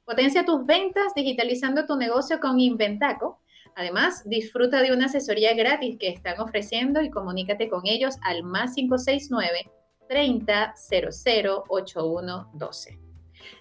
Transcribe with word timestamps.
Potencia 0.05 0.45
tus 0.45 0.65
ventas 0.65 1.13
digitalizando 1.13 1.85
tu 1.85 1.97
negocio 1.97 2.39
con 2.39 2.61
Inventaco 2.61 3.41
Además, 3.75 4.23
disfruta 4.25 4.81
de 4.81 4.93
una 4.93 5.05
asesoría 5.05 5.53
gratis 5.53 5.97
que 5.99 6.09
están 6.09 6.39
ofreciendo 6.39 7.01
y 7.01 7.09
comunícate 7.09 7.69
con 7.69 7.81
ellos 7.85 8.15
al 8.23 8.43
más 8.43 8.73
569 8.75 9.69
30 10.07 10.73
00 10.75 11.63
8112. 11.67 12.99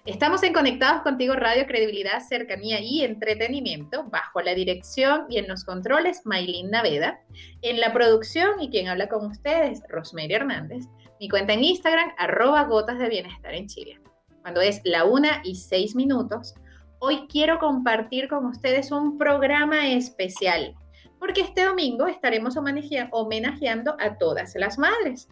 Estamos 0.05 0.41
en 0.43 0.53
Conectados 0.53 1.01
Contigo 1.01 1.33
Radio, 1.33 1.67
Credibilidad, 1.67 2.21
Cercanía 2.21 2.79
y 2.79 3.03
Entretenimiento, 3.03 4.05
bajo 4.05 4.41
la 4.41 4.53
dirección 4.55 5.25
y 5.29 5.37
en 5.37 5.47
los 5.47 5.63
controles 5.63 6.21
Maylin 6.25 6.71
Naveda, 6.71 7.19
en 7.61 7.79
la 7.79 7.91
producción 7.93 8.61
y 8.61 8.69
quien 8.69 8.87
habla 8.87 9.09
con 9.09 9.25
ustedes, 9.25 9.81
Rosemary 9.89 10.33
Hernández, 10.33 10.85
mi 11.19 11.29
cuenta 11.29 11.53
en 11.53 11.63
Instagram, 11.63 12.11
arroba 12.17 12.63
gotas 12.63 12.99
de 12.99 13.09
bienestar 13.09 13.53
en 13.53 13.67
Chile. 13.67 13.99
Cuando 14.41 14.61
es 14.61 14.81
la 14.83 15.05
una 15.05 15.41
y 15.43 15.55
seis 15.55 15.95
minutos, 15.95 16.53
hoy 16.99 17.27
quiero 17.27 17.59
compartir 17.59 18.27
con 18.27 18.45
ustedes 18.45 18.91
un 18.91 19.17
programa 19.17 19.87
especial, 19.87 20.75
porque 21.19 21.41
este 21.41 21.65
domingo 21.65 22.07
estaremos 22.07 22.55
homenajeando 22.57 23.95
a 23.99 24.17
todas 24.17 24.55
las 24.55 24.77
madres. 24.77 25.27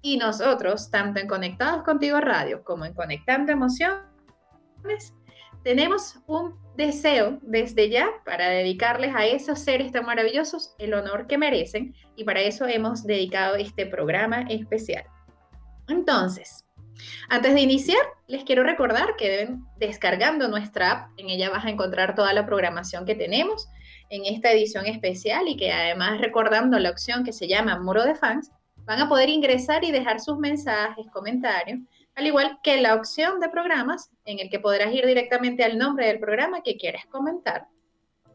Y 0.00 0.16
nosotros, 0.16 0.90
tanto 0.90 1.20
en 1.20 1.26
Conectados 1.26 1.82
Contigo 1.82 2.20
Radio 2.20 2.62
como 2.64 2.84
en 2.84 2.94
Conectando 2.94 3.52
Emociones, 3.52 4.04
tenemos 5.64 6.18
un 6.26 6.54
deseo 6.76 7.38
desde 7.42 7.90
ya 7.90 8.08
para 8.24 8.48
dedicarles 8.48 9.14
a 9.14 9.26
esos 9.26 9.58
seres 9.58 9.90
tan 9.90 10.06
maravillosos 10.06 10.74
el 10.78 10.94
honor 10.94 11.26
que 11.26 11.36
merecen 11.36 11.94
y 12.14 12.24
para 12.24 12.40
eso 12.40 12.66
hemos 12.66 13.04
dedicado 13.04 13.56
este 13.56 13.84
programa 13.86 14.42
especial. 14.42 15.04
Entonces, 15.88 16.64
antes 17.28 17.54
de 17.54 17.60
iniciar, 17.60 18.00
les 18.26 18.44
quiero 18.44 18.62
recordar 18.62 19.16
que 19.16 19.28
deben 19.28 19.64
descargando 19.78 20.48
nuestra 20.48 20.92
app. 20.92 21.10
En 21.16 21.30
ella 21.30 21.50
vas 21.50 21.64
a 21.64 21.70
encontrar 21.70 22.14
toda 22.14 22.32
la 22.32 22.46
programación 22.46 23.04
que 23.04 23.14
tenemos 23.14 23.68
en 24.10 24.24
esta 24.24 24.50
edición 24.52 24.86
especial 24.86 25.48
y 25.48 25.56
que 25.56 25.72
además 25.72 26.20
recordando 26.20 26.78
la 26.78 26.90
opción 26.90 27.24
que 27.24 27.32
se 27.32 27.48
llama 27.48 27.78
Muro 27.78 28.04
de 28.04 28.14
Fans, 28.14 28.50
van 28.84 29.00
a 29.00 29.08
poder 29.08 29.28
ingresar 29.28 29.84
y 29.84 29.92
dejar 29.92 30.20
sus 30.20 30.38
mensajes, 30.38 31.06
comentarios, 31.12 31.80
al 32.14 32.26
igual 32.26 32.58
que 32.62 32.80
la 32.80 32.94
opción 32.94 33.38
de 33.38 33.50
programas 33.50 34.10
en 34.24 34.38
el 34.40 34.50
que 34.50 34.60
podrás 34.60 34.92
ir 34.92 35.06
directamente 35.06 35.62
al 35.62 35.78
nombre 35.78 36.06
del 36.06 36.18
programa 36.18 36.62
que 36.62 36.76
quieres 36.76 37.04
comentar. 37.06 37.66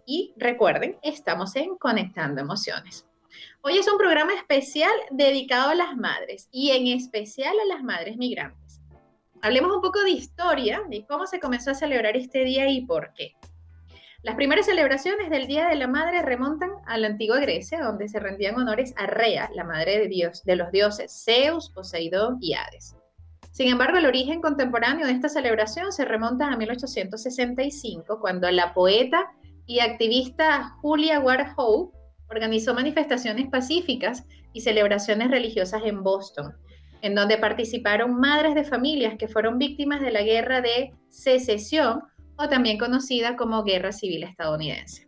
Y 0.06 0.34
recuerden, 0.38 0.97
estamos 1.01 1.56
en 1.56 1.75
Conectando 1.78 2.41
Emociones. 2.41 3.06
Hoy 3.61 3.77
es 3.77 3.88
un 3.91 3.97
programa 3.97 4.33
especial 4.33 4.94
dedicado 5.11 5.69
a 5.69 5.75
las 5.75 5.95
madres 5.95 6.49
y 6.51 6.71
en 6.71 6.88
especial 6.88 7.53
a 7.59 7.73
las 7.73 7.83
madres 7.83 8.17
migrantes. 8.17 8.81
Hablemos 9.41 9.75
un 9.75 9.81
poco 9.81 10.01
de 10.03 10.11
historia, 10.11 10.83
de 10.89 11.05
cómo 11.05 11.27
se 11.27 11.39
comenzó 11.39 11.71
a 11.71 11.75
celebrar 11.75 12.16
este 12.16 12.44
día 12.44 12.69
y 12.69 12.85
por 12.85 13.13
qué. 13.13 13.35
Las 14.21 14.35
primeras 14.35 14.67
celebraciones 14.67 15.29
del 15.29 15.47
Día 15.47 15.67
de 15.67 15.75
la 15.75 15.88
Madre 15.88 16.21
remontan 16.21 16.71
a 16.85 16.97
la 16.97 17.07
antigua 17.07 17.41
Grecia, 17.41 17.83
donde 17.83 18.07
se 18.07 18.21
rendían 18.21 18.55
honores 18.55 18.94
a 18.95 19.05
Rea, 19.05 19.50
la 19.53 19.65
madre 19.65 20.00
de 20.00 20.07
Dios, 20.07 20.45
de 20.45 20.55
los 20.55 20.71
dioses 20.71 21.23
Zeus, 21.25 21.69
Poseidón 21.69 22.38
y 22.39 22.53
Hades. 22.53 22.95
Sin 23.51 23.67
embargo, 23.67 23.97
el 23.97 24.05
origen 24.05 24.41
contemporáneo 24.41 25.05
de 25.05 25.11
esta 25.11 25.27
celebración 25.27 25.91
se 25.91 26.05
remonta 26.05 26.47
a 26.47 26.55
1865, 26.55 28.21
cuando 28.21 28.50
la 28.50 28.73
poeta 28.73 29.29
y 29.65 29.79
activista 29.79 30.69
Julia 30.81 31.19
Ward 31.19 31.53
Howe 31.57 31.91
organizó 32.33 32.73
manifestaciones 32.73 33.47
pacíficas 33.49 34.25
y 34.53 34.61
celebraciones 34.61 35.29
religiosas 35.29 35.83
en 35.85 36.03
Boston, 36.03 36.53
en 37.01 37.16
donde 37.16 37.38
participaron 37.38 38.19
madres 38.19 38.55
de 38.55 38.63
familias 38.63 39.16
que 39.17 39.27
fueron 39.27 39.57
víctimas 39.57 40.01
de 40.01 40.11
la 40.11 40.23
guerra 40.23 40.61
de 40.61 40.94
secesión 41.09 42.01
o 42.38 42.49
también 42.49 42.77
conocida 42.77 43.35
como 43.35 43.63
Guerra 43.63 43.91
Civil 43.91 44.23
Estadounidense. 44.23 45.07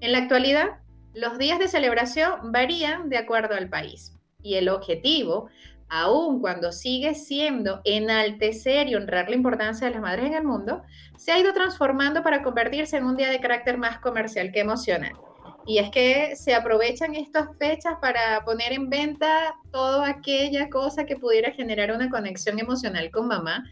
En 0.00 0.12
la 0.12 0.18
actualidad, 0.18 0.78
los 1.14 1.38
días 1.38 1.58
de 1.58 1.68
celebración 1.68 2.52
varían 2.52 3.08
de 3.08 3.18
acuerdo 3.18 3.54
al 3.54 3.68
país 3.68 4.16
y 4.42 4.54
el 4.54 4.68
objetivo, 4.68 5.48
aun 5.88 6.40
cuando 6.40 6.72
sigue 6.72 7.14
siendo 7.14 7.80
enaltecer 7.84 8.88
y 8.88 8.94
honrar 8.94 9.28
la 9.28 9.36
importancia 9.36 9.86
de 9.86 9.94
las 9.94 10.02
madres 10.02 10.26
en 10.26 10.34
el 10.34 10.44
mundo, 10.44 10.82
se 11.16 11.32
ha 11.32 11.38
ido 11.38 11.52
transformando 11.52 12.22
para 12.22 12.42
convertirse 12.42 12.96
en 12.96 13.04
un 13.04 13.16
día 13.16 13.30
de 13.30 13.40
carácter 13.40 13.78
más 13.78 13.98
comercial 13.98 14.52
que 14.52 14.60
emocional 14.60 15.14
y 15.66 15.78
es 15.78 15.90
que 15.90 16.36
se 16.36 16.54
aprovechan 16.54 17.14
estas 17.14 17.48
fechas 17.58 17.94
para 18.00 18.44
poner 18.44 18.72
en 18.72 18.90
venta 18.90 19.54
toda 19.72 20.08
aquella 20.08 20.68
cosa 20.68 21.06
que 21.06 21.16
pudiera 21.16 21.52
generar 21.52 21.92
una 21.92 22.10
conexión 22.10 22.58
emocional 22.58 23.10
con 23.10 23.28
mamá. 23.28 23.64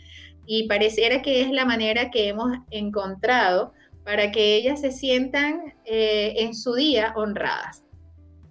Y 0.47 0.67
pareciera 0.69 1.23
que 1.23 1.43
es 1.43 1.51
la 1.51 1.65
manera 1.65 2.11
que 2.11 2.29
hemos 2.29 2.59
encontrado 2.71 3.73
para 4.05 4.33
que 4.33 4.57
ellas 4.57 4.81
se 4.81 4.91
sientan 4.91 5.75
eh, 5.85 6.35
en 6.39 6.55
su 6.55 6.75
día 6.75 7.13
honradas. 7.17 7.85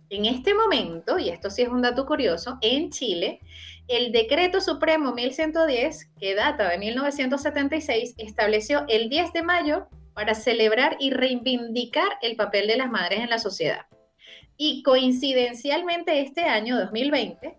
En 0.10 0.26
este 0.26 0.54
momento, 0.54 1.18
y 1.18 1.30
esto 1.30 1.50
sí 1.50 1.62
es 1.62 1.70
un 1.70 1.82
dato 1.82 2.06
curioso, 2.06 2.58
en 2.62 2.90
Chile, 2.90 3.40
el 3.88 4.12
decreto 4.12 4.62
supremo 4.62 5.14
1110, 5.14 6.12
que 6.20 6.36
data 6.36 6.70
de 6.70 6.78
1976, 6.78 8.16
estableció 8.18 8.86
el 8.88 9.10
10 9.10 9.34
de 9.34 9.44
mayo 9.44 9.88
para 10.14 10.36
celebrar 10.36 10.98
y 11.00 11.12
reivindicar 11.12 12.10
el 12.22 12.36
papel 12.36 12.68
de 12.68 12.78
las 12.78 12.90
madres 12.90 13.20
en 13.20 13.30
la 13.30 13.40
sociedad. 13.40 13.86
Y 14.58 14.84
coincidencialmente 14.84 16.22
este 16.22 16.42
año 16.42 16.78
2020, 16.78 17.58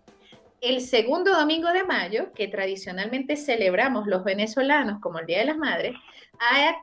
el 0.61 0.79
segundo 0.81 1.33
domingo 1.33 1.69
de 1.73 1.83
mayo, 1.83 2.31
que 2.33 2.47
tradicionalmente 2.47 3.35
celebramos 3.35 4.07
los 4.07 4.23
venezolanos 4.23 5.01
como 5.01 5.19
el 5.19 5.25
Día 5.25 5.39
de 5.39 5.45
las 5.45 5.57
Madres, 5.57 5.93
ha 6.39 6.75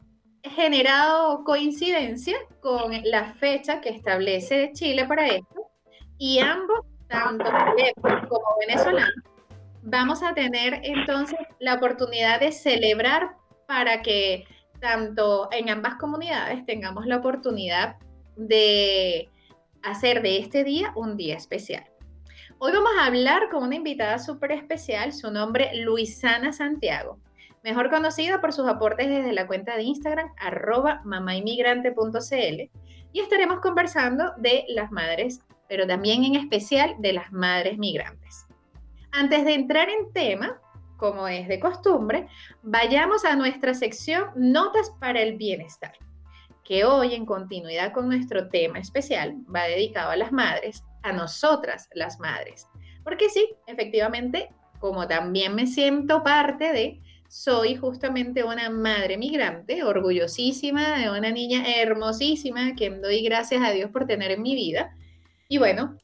generado 0.42 1.44
coincidencia 1.44 2.36
con 2.60 2.92
la 3.04 3.32
fecha 3.34 3.80
que 3.80 3.90
establece 3.90 4.72
Chile 4.74 5.06
para 5.06 5.26
esto. 5.28 5.70
Y 6.18 6.38
ambos, 6.40 6.80
tanto 7.08 7.44
como 8.28 8.44
venezolanos, 8.66 9.24
vamos 9.82 10.22
a 10.22 10.34
tener 10.34 10.80
entonces 10.82 11.38
la 11.58 11.74
oportunidad 11.74 12.40
de 12.40 12.52
celebrar 12.52 13.36
para 13.66 14.02
que 14.02 14.44
tanto 14.80 15.48
en 15.52 15.68
ambas 15.68 15.94
comunidades 15.96 16.64
tengamos 16.66 17.06
la 17.06 17.18
oportunidad 17.18 17.96
de 18.36 19.28
hacer 19.82 20.22
de 20.22 20.38
este 20.38 20.64
día 20.64 20.92
un 20.96 21.16
día 21.16 21.36
especial. 21.36 21.84
Hoy 22.58 22.72
vamos 22.72 22.92
a 22.98 23.06
hablar 23.06 23.48
con 23.50 23.62
una 23.62 23.76
invitada 23.76 24.18
súper 24.18 24.52
especial, 24.52 25.12
su 25.12 25.30
nombre 25.30 25.70
Luisana 25.74 26.52
Santiago, 26.52 27.18
mejor 27.62 27.90
conocida 27.90 28.40
por 28.40 28.52
sus 28.52 28.68
aportes 28.68 29.08
desde 29.08 29.32
la 29.32 29.46
cuenta 29.46 29.76
de 29.76 29.82
Instagram 29.84 30.30
arroba 30.38 31.00
mamainmigrante.cl 31.04 32.70
y 33.12 33.20
estaremos 33.20 33.60
conversando 33.60 34.32
de 34.38 34.64
las 34.68 34.90
madres, 34.90 35.40
pero 35.68 35.86
también 35.86 36.24
en 36.24 36.36
especial 36.36 36.94
de 36.98 37.14
las 37.14 37.32
madres 37.32 37.78
migrantes. 37.78 38.46
Antes 39.12 39.44
de 39.44 39.54
entrar 39.54 39.88
en 39.88 40.12
tema, 40.12 40.60
como 41.00 41.26
es 41.26 41.48
de 41.48 41.58
costumbre, 41.58 42.28
vayamos 42.62 43.24
a 43.24 43.34
nuestra 43.34 43.72
sección 43.72 44.26
Notas 44.36 44.92
para 45.00 45.22
el 45.22 45.38
Bienestar, 45.38 45.94
que 46.62 46.84
hoy 46.84 47.14
en 47.14 47.24
continuidad 47.24 47.92
con 47.92 48.06
nuestro 48.06 48.48
tema 48.50 48.78
especial 48.78 49.34
va 49.52 49.62
dedicado 49.62 50.10
a 50.10 50.16
las 50.16 50.30
madres, 50.30 50.84
a 51.02 51.12
nosotras 51.12 51.88
las 51.94 52.20
madres. 52.20 52.68
Porque 53.02 53.30
sí, 53.30 53.48
efectivamente, 53.66 54.50
como 54.78 55.08
también 55.08 55.54
me 55.54 55.66
siento 55.66 56.22
parte 56.22 56.70
de, 56.70 57.00
soy 57.28 57.76
justamente 57.76 58.44
una 58.44 58.68
madre 58.68 59.16
migrante, 59.16 59.82
orgullosísima 59.82 60.98
de 60.98 61.10
una 61.10 61.30
niña 61.30 61.64
hermosísima 61.66 62.74
que 62.74 62.90
doy 62.90 63.22
gracias 63.22 63.62
a 63.64 63.70
Dios 63.70 63.90
por 63.90 64.06
tener 64.06 64.32
en 64.32 64.42
mi 64.42 64.54
vida. 64.54 64.94
Y 65.48 65.56
bueno, 65.56 65.96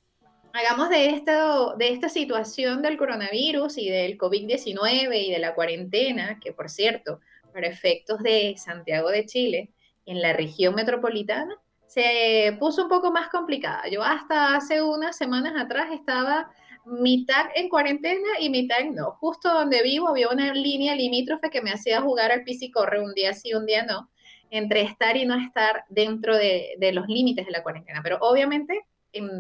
hagamos 0.57 0.89
de, 0.89 1.11
esto, 1.11 1.75
de 1.77 1.91
esta 1.91 2.09
situación 2.09 2.83
del 2.83 2.97
coronavirus 2.97 3.79
y 3.79 3.91
del 3.91 4.17
COVID-19 4.17 5.27
y 5.27 5.31
de 5.31 5.39
la 5.39 5.55
cuarentena, 5.55 6.41
que 6.41 6.53
por 6.53 6.71
cierto, 6.71 7.21
para 7.53 7.67
efectos 7.67 8.23
de 8.23 8.55
Santiago 8.57 9.11
de 9.11 9.27
Chile, 9.27 9.71
en 10.07 10.23
la 10.23 10.33
región 10.33 10.75
metropolitana, 10.75 11.57
se 11.87 12.57
puso 12.59 12.85
un 12.85 12.89
poco 12.89 13.11
más 13.11 13.29
complicada. 13.29 13.89
Yo 13.91 14.03
hasta 14.03 14.57
hace 14.57 14.83
unas 14.83 15.17
semanas 15.17 15.55
atrás 15.57 15.89
estaba 15.93 16.51
mitad 16.85 17.47
en 17.55 17.69
cuarentena 17.69 18.29
y 18.41 18.51
mitad 18.51 18.85
no. 18.93 19.13
Justo 19.13 19.53
donde 19.53 19.83
vivo 19.83 20.09
había 20.09 20.29
una 20.29 20.55
línea 20.55 20.95
limítrofe 20.95 21.51
que 21.51 21.63
me 21.63 21.73
hacía 21.73 22.01
jugar 22.01 22.33
al 22.33 22.45
corre 22.73 23.01
un 23.01 23.13
día 23.15 23.33
sí, 23.33 23.55
un 23.55 23.67
día 23.67 23.85
no, 23.85 24.09
entre 24.51 24.83
estar 24.83 25.17
y 25.17 25.27
no 25.27 25.35
estar 25.35 25.85
dentro 25.89 26.37
de, 26.37 26.77
de 26.79 26.93
los 26.93 27.09
límites 27.09 27.47
de 27.47 27.53
la 27.53 27.63
cuarentena. 27.63 28.01
Pero 28.03 28.19
obviamente 28.21 28.85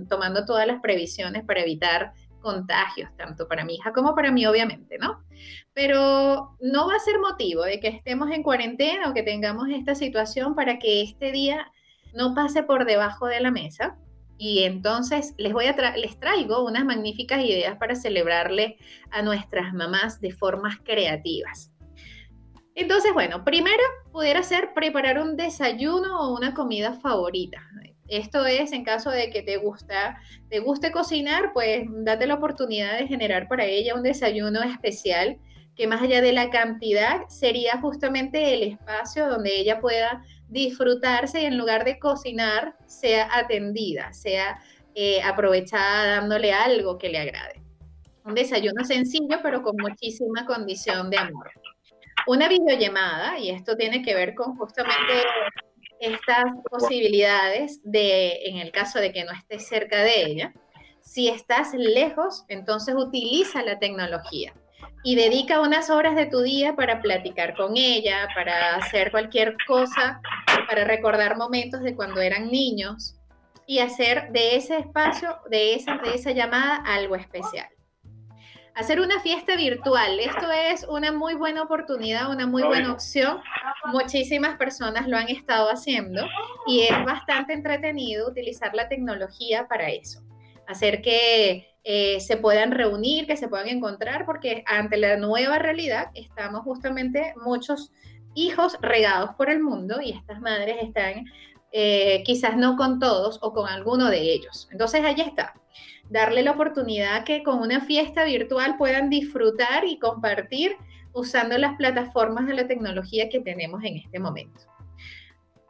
tomando 0.08 0.44
todas 0.44 0.66
las 0.66 0.80
previsiones 0.80 1.44
para 1.44 1.60
evitar 1.60 2.12
contagios, 2.40 3.10
tanto 3.16 3.48
para 3.48 3.64
mi 3.64 3.74
hija 3.74 3.92
como 3.92 4.14
para 4.14 4.30
mí, 4.30 4.46
obviamente, 4.46 4.98
¿no? 4.98 5.24
Pero 5.72 6.56
no 6.60 6.86
va 6.86 6.94
a 6.94 7.00
ser 7.00 7.18
motivo 7.18 7.62
de 7.62 7.80
que 7.80 7.88
estemos 7.88 8.30
en 8.30 8.42
cuarentena 8.42 9.10
o 9.10 9.14
que 9.14 9.24
tengamos 9.24 9.68
esta 9.68 9.94
situación 9.94 10.54
para 10.54 10.78
que 10.78 11.02
este 11.02 11.32
día 11.32 11.72
no 12.14 12.34
pase 12.34 12.62
por 12.62 12.84
debajo 12.84 13.26
de 13.26 13.40
la 13.40 13.50
mesa. 13.50 13.98
Y 14.38 14.64
entonces 14.64 15.34
les 15.38 15.52
voy 15.52 15.66
a 15.66 15.96
les 15.96 16.20
traigo 16.20 16.64
unas 16.64 16.84
magníficas 16.84 17.42
ideas 17.42 17.78
para 17.78 17.94
celebrarle 17.94 18.76
a 19.10 19.22
nuestras 19.22 19.72
mamás 19.72 20.20
de 20.20 20.30
formas 20.30 20.76
creativas. 20.84 21.72
Entonces, 22.76 23.12
bueno, 23.14 23.42
primero 23.42 23.82
pudiera 24.12 24.42
ser 24.42 24.74
preparar 24.74 25.18
un 25.18 25.36
desayuno 25.36 26.20
o 26.20 26.36
una 26.36 26.52
comida 26.54 26.92
favorita. 26.92 27.66
Esto 28.08 28.46
es 28.46 28.72
en 28.72 28.84
caso 28.84 29.10
de 29.10 29.30
que 29.30 29.42
te 29.42 29.56
gusta, 29.56 30.18
te 30.48 30.60
guste 30.60 30.92
cocinar, 30.92 31.52
pues 31.52 31.86
date 31.88 32.26
la 32.26 32.34
oportunidad 32.34 32.98
de 32.98 33.08
generar 33.08 33.48
para 33.48 33.64
ella 33.64 33.94
un 33.94 34.02
desayuno 34.02 34.62
especial 34.62 35.38
que 35.76 35.86
más 35.86 36.00
allá 36.02 36.22
de 36.22 36.32
la 36.32 36.50
cantidad 36.50 37.28
sería 37.28 37.78
justamente 37.80 38.54
el 38.54 38.62
espacio 38.62 39.28
donde 39.28 39.58
ella 39.58 39.80
pueda 39.80 40.24
disfrutarse 40.48 41.42
y 41.42 41.44
en 41.44 41.58
lugar 41.58 41.84
de 41.84 41.98
cocinar 41.98 42.76
sea 42.86 43.28
atendida, 43.36 44.12
sea 44.12 44.58
eh, 44.94 45.20
aprovechada 45.22 46.16
dándole 46.16 46.52
algo 46.52 46.96
que 46.96 47.10
le 47.10 47.18
agrade. 47.18 47.62
Un 48.24 48.34
desayuno 48.34 48.84
sencillo 48.84 49.38
pero 49.42 49.62
con 49.62 49.76
muchísima 49.76 50.46
condición 50.46 51.10
de 51.10 51.18
amor. 51.18 51.50
Una 52.26 52.48
videollamada, 52.48 53.38
y 53.38 53.50
esto 53.50 53.76
tiene 53.76 54.02
que 54.02 54.14
ver 54.14 54.34
con 54.34 54.56
justamente 54.56 55.22
estas 56.00 56.44
posibilidades 56.70 57.80
de, 57.84 58.46
en 58.46 58.58
el 58.58 58.70
caso 58.72 58.98
de 58.98 59.12
que 59.12 59.24
no 59.24 59.32
estés 59.32 59.66
cerca 59.66 60.02
de 60.02 60.22
ella, 60.22 60.52
si 61.00 61.28
estás 61.28 61.72
lejos, 61.74 62.44
entonces 62.48 62.94
utiliza 62.96 63.62
la 63.62 63.78
tecnología 63.78 64.54
y 65.02 65.14
dedica 65.14 65.60
unas 65.60 65.88
horas 65.88 66.16
de 66.16 66.26
tu 66.26 66.42
día 66.42 66.74
para 66.74 67.00
platicar 67.00 67.56
con 67.56 67.76
ella, 67.76 68.28
para 68.34 68.76
hacer 68.76 69.10
cualquier 69.10 69.56
cosa, 69.66 70.20
para 70.68 70.84
recordar 70.84 71.36
momentos 71.36 71.82
de 71.82 71.94
cuando 71.94 72.20
eran 72.20 72.50
niños 72.50 73.14
y 73.66 73.78
hacer 73.78 74.32
de 74.32 74.56
ese 74.56 74.78
espacio, 74.78 75.38
de 75.48 75.74
esa, 75.74 75.96
de 75.98 76.14
esa 76.14 76.32
llamada, 76.32 76.82
algo 76.86 77.16
especial 77.16 77.68
hacer 78.76 79.00
una 79.00 79.18
fiesta 79.20 79.56
virtual. 79.56 80.20
Esto 80.20 80.52
es 80.52 80.86
una 80.88 81.10
muy 81.10 81.34
buena 81.34 81.62
oportunidad, 81.62 82.30
una 82.30 82.46
muy 82.46 82.62
buena 82.62 82.92
opción. 82.92 83.40
Muchísimas 83.86 84.56
personas 84.58 85.08
lo 85.08 85.16
han 85.16 85.28
estado 85.28 85.70
haciendo 85.70 86.22
y 86.66 86.82
es 86.82 87.04
bastante 87.04 87.54
entretenido 87.54 88.28
utilizar 88.28 88.74
la 88.74 88.88
tecnología 88.88 89.66
para 89.66 89.90
eso. 89.90 90.20
Hacer 90.68 91.00
que 91.00 91.66
eh, 91.84 92.20
se 92.20 92.36
puedan 92.36 92.70
reunir, 92.70 93.26
que 93.26 93.38
se 93.38 93.48
puedan 93.48 93.68
encontrar, 93.68 94.26
porque 94.26 94.62
ante 94.66 94.98
la 94.98 95.16
nueva 95.16 95.58
realidad 95.58 96.10
estamos 96.14 96.60
justamente 96.60 97.32
muchos 97.42 97.92
hijos 98.34 98.76
regados 98.82 99.30
por 99.36 99.48
el 99.48 99.62
mundo 99.62 100.02
y 100.02 100.10
estas 100.10 100.40
madres 100.42 100.76
están 100.82 101.24
eh, 101.72 102.22
quizás 102.24 102.56
no 102.56 102.76
con 102.76 102.98
todos 102.98 103.38
o 103.40 103.54
con 103.54 103.68
alguno 103.68 104.10
de 104.10 104.20
ellos. 104.20 104.68
Entonces 104.70 105.02
ahí 105.02 105.20
está 105.20 105.54
darle 106.10 106.42
la 106.42 106.52
oportunidad 106.52 107.24
que 107.24 107.42
con 107.42 107.58
una 107.60 107.80
fiesta 107.80 108.24
virtual 108.24 108.76
puedan 108.76 109.10
disfrutar 109.10 109.84
y 109.84 109.98
compartir 109.98 110.76
usando 111.12 111.56
las 111.56 111.76
plataformas 111.76 112.46
de 112.46 112.54
la 112.54 112.66
tecnología 112.66 113.28
que 113.28 113.40
tenemos 113.40 113.82
en 113.84 113.96
este 113.96 114.18
momento. 114.18 114.60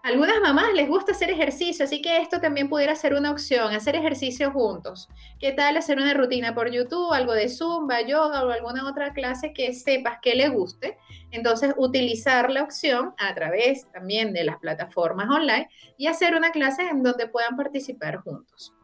algunas 0.03 0.41
mamás 0.41 0.73
les 0.73 0.88
gusta 0.88 1.11
hacer 1.11 1.31
ejercicio, 1.31 1.85
así 1.85 2.00
que 2.00 2.19
esto 2.19 2.41
también 2.41 2.69
pudiera 2.69 2.94
ser 2.94 3.15
una 3.15 3.33
opción, 3.33 3.75
hacer 3.75 3.97
ejercicio 3.97 4.53
juntos. 4.53 5.09
¿Qué 5.41 5.50
tal 5.50 5.77
hacer 5.77 5.99
una 5.99 6.15
rutina 6.15 6.55
por 6.55 6.71
YouTube, 6.71 7.12
algo 7.12 7.33
de 7.33 7.49
Zumba, 7.49 8.03
yoga 8.03 8.44
o 8.44 8.50
alguna 8.50 8.88
otra 8.88 9.12
clase 9.12 9.53
que 9.53 9.73
sepas 9.73 10.19
que 10.23 10.37
le 10.37 10.49
guste? 10.49 10.97
Entonces, 11.33 11.75
utilizar 11.77 12.53
la 12.53 12.62
opción 12.62 13.15
a 13.19 13.35
través 13.35 13.91
también 13.91 14.33
de 14.33 14.44
las 14.44 14.59
plataformas 14.59 15.29
online 15.29 15.69
y 15.99 16.06
hacer 16.06 16.37
una 16.37 16.53
clase 16.53 16.83
en 16.83 17.03
donde 17.03 17.27
puedan 17.27 17.56
participar 17.56 18.19
juntos. 18.19 18.75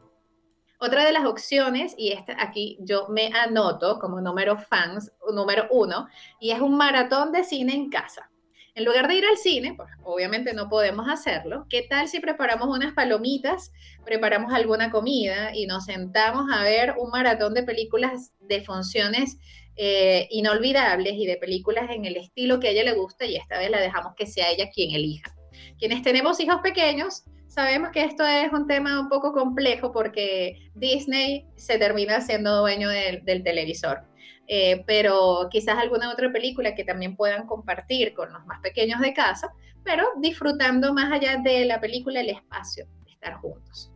Otra 0.85 1.05
de 1.05 1.13
las 1.13 1.25
opciones, 1.27 1.95
y 1.97 2.11
esta 2.11 2.35
aquí 2.43 2.77
yo 2.81 3.07
me 3.09 3.29
anoto 3.29 4.01
como 4.01 4.21
número 4.21 4.59
fans, 4.59 5.13
número 5.33 5.69
uno, 5.71 6.09
y 6.41 6.51
es 6.51 6.61
un 6.61 6.77
maratón 6.77 7.31
de 7.31 7.45
cine 7.45 7.73
en 7.73 7.89
casa. 7.89 8.29
En 8.75 8.85
lugar 8.85 9.07
de 9.07 9.15
ir 9.15 9.25
al 9.25 9.37
cine, 9.37 9.75
pues 9.77 9.89
obviamente 10.03 10.55
no 10.55 10.69
podemos 10.69 11.09
hacerlo, 11.09 11.67
¿qué 11.71 11.83
tal 11.83 12.09
si 12.09 12.19
preparamos 12.19 12.67
unas 12.67 12.95
palomitas, 12.95 13.71
preparamos 14.05 14.53
alguna 14.53 14.91
comida 14.91 15.55
y 15.55 15.67
nos 15.67 15.85
sentamos 15.85 16.51
a 16.53 16.65
ver 16.65 16.97
un 16.99 17.11
maratón 17.11 17.55
de 17.55 17.63
películas 17.63 18.33
de 18.41 18.61
funciones 18.63 19.39
eh, 19.77 20.27
inolvidables 20.33 21.13
y 21.15 21.27
de 21.27 21.37
películas 21.37 21.91
en 21.91 22.07
el 22.07 22.17
estilo 22.17 22.59
que 22.59 22.67
a 22.67 22.71
ella 22.73 22.83
le 22.83 22.95
gusta 22.95 23.25
y 23.25 23.37
esta 23.37 23.57
vez 23.57 23.71
la 23.71 23.81
dejamos 23.81 24.17
que 24.17 24.27
sea 24.27 24.51
ella 24.51 24.69
quien 24.75 24.91
elija? 24.97 25.33
Quienes 25.79 26.03
tenemos 26.03 26.41
hijos 26.41 26.61
pequeños, 26.61 27.23
Sabemos 27.53 27.91
que 27.91 28.03
esto 28.03 28.27
es 28.27 28.51
un 28.51 28.67
tema 28.67 28.99
un 28.99 29.11
poco 29.11 29.31
complejo 29.31 29.93
porque 29.93 30.71
Disney 30.75 31.45
se 31.57 31.77
termina 31.77 32.23
siendo 32.23 32.61
dueño 32.61 32.89
del, 32.89 33.45
televisor. 33.45 34.05
Eh, 34.49 34.83
pero 34.87 35.49
quizás 35.51 35.77
alguna 35.77 36.11
otra 36.11 36.33
película 36.33 36.75
que 36.75 36.83
también 36.83 37.15
puedan 37.15 37.47
compartir 37.47 38.15
con 38.15 38.33
los 38.33 38.47
más 38.47 38.59
pequeños 38.61 39.03
de 39.03 39.13
casa, 39.13 39.53
pero 39.85 40.07
disfrutando 40.23 40.95
más 40.95 41.13
allá 41.13 41.43
de 41.45 41.67
la 41.67 41.79
película 41.79 42.21
el 42.21 42.31
espacio, 42.31 42.87
estar 43.07 43.35
juntos. 43.35 43.93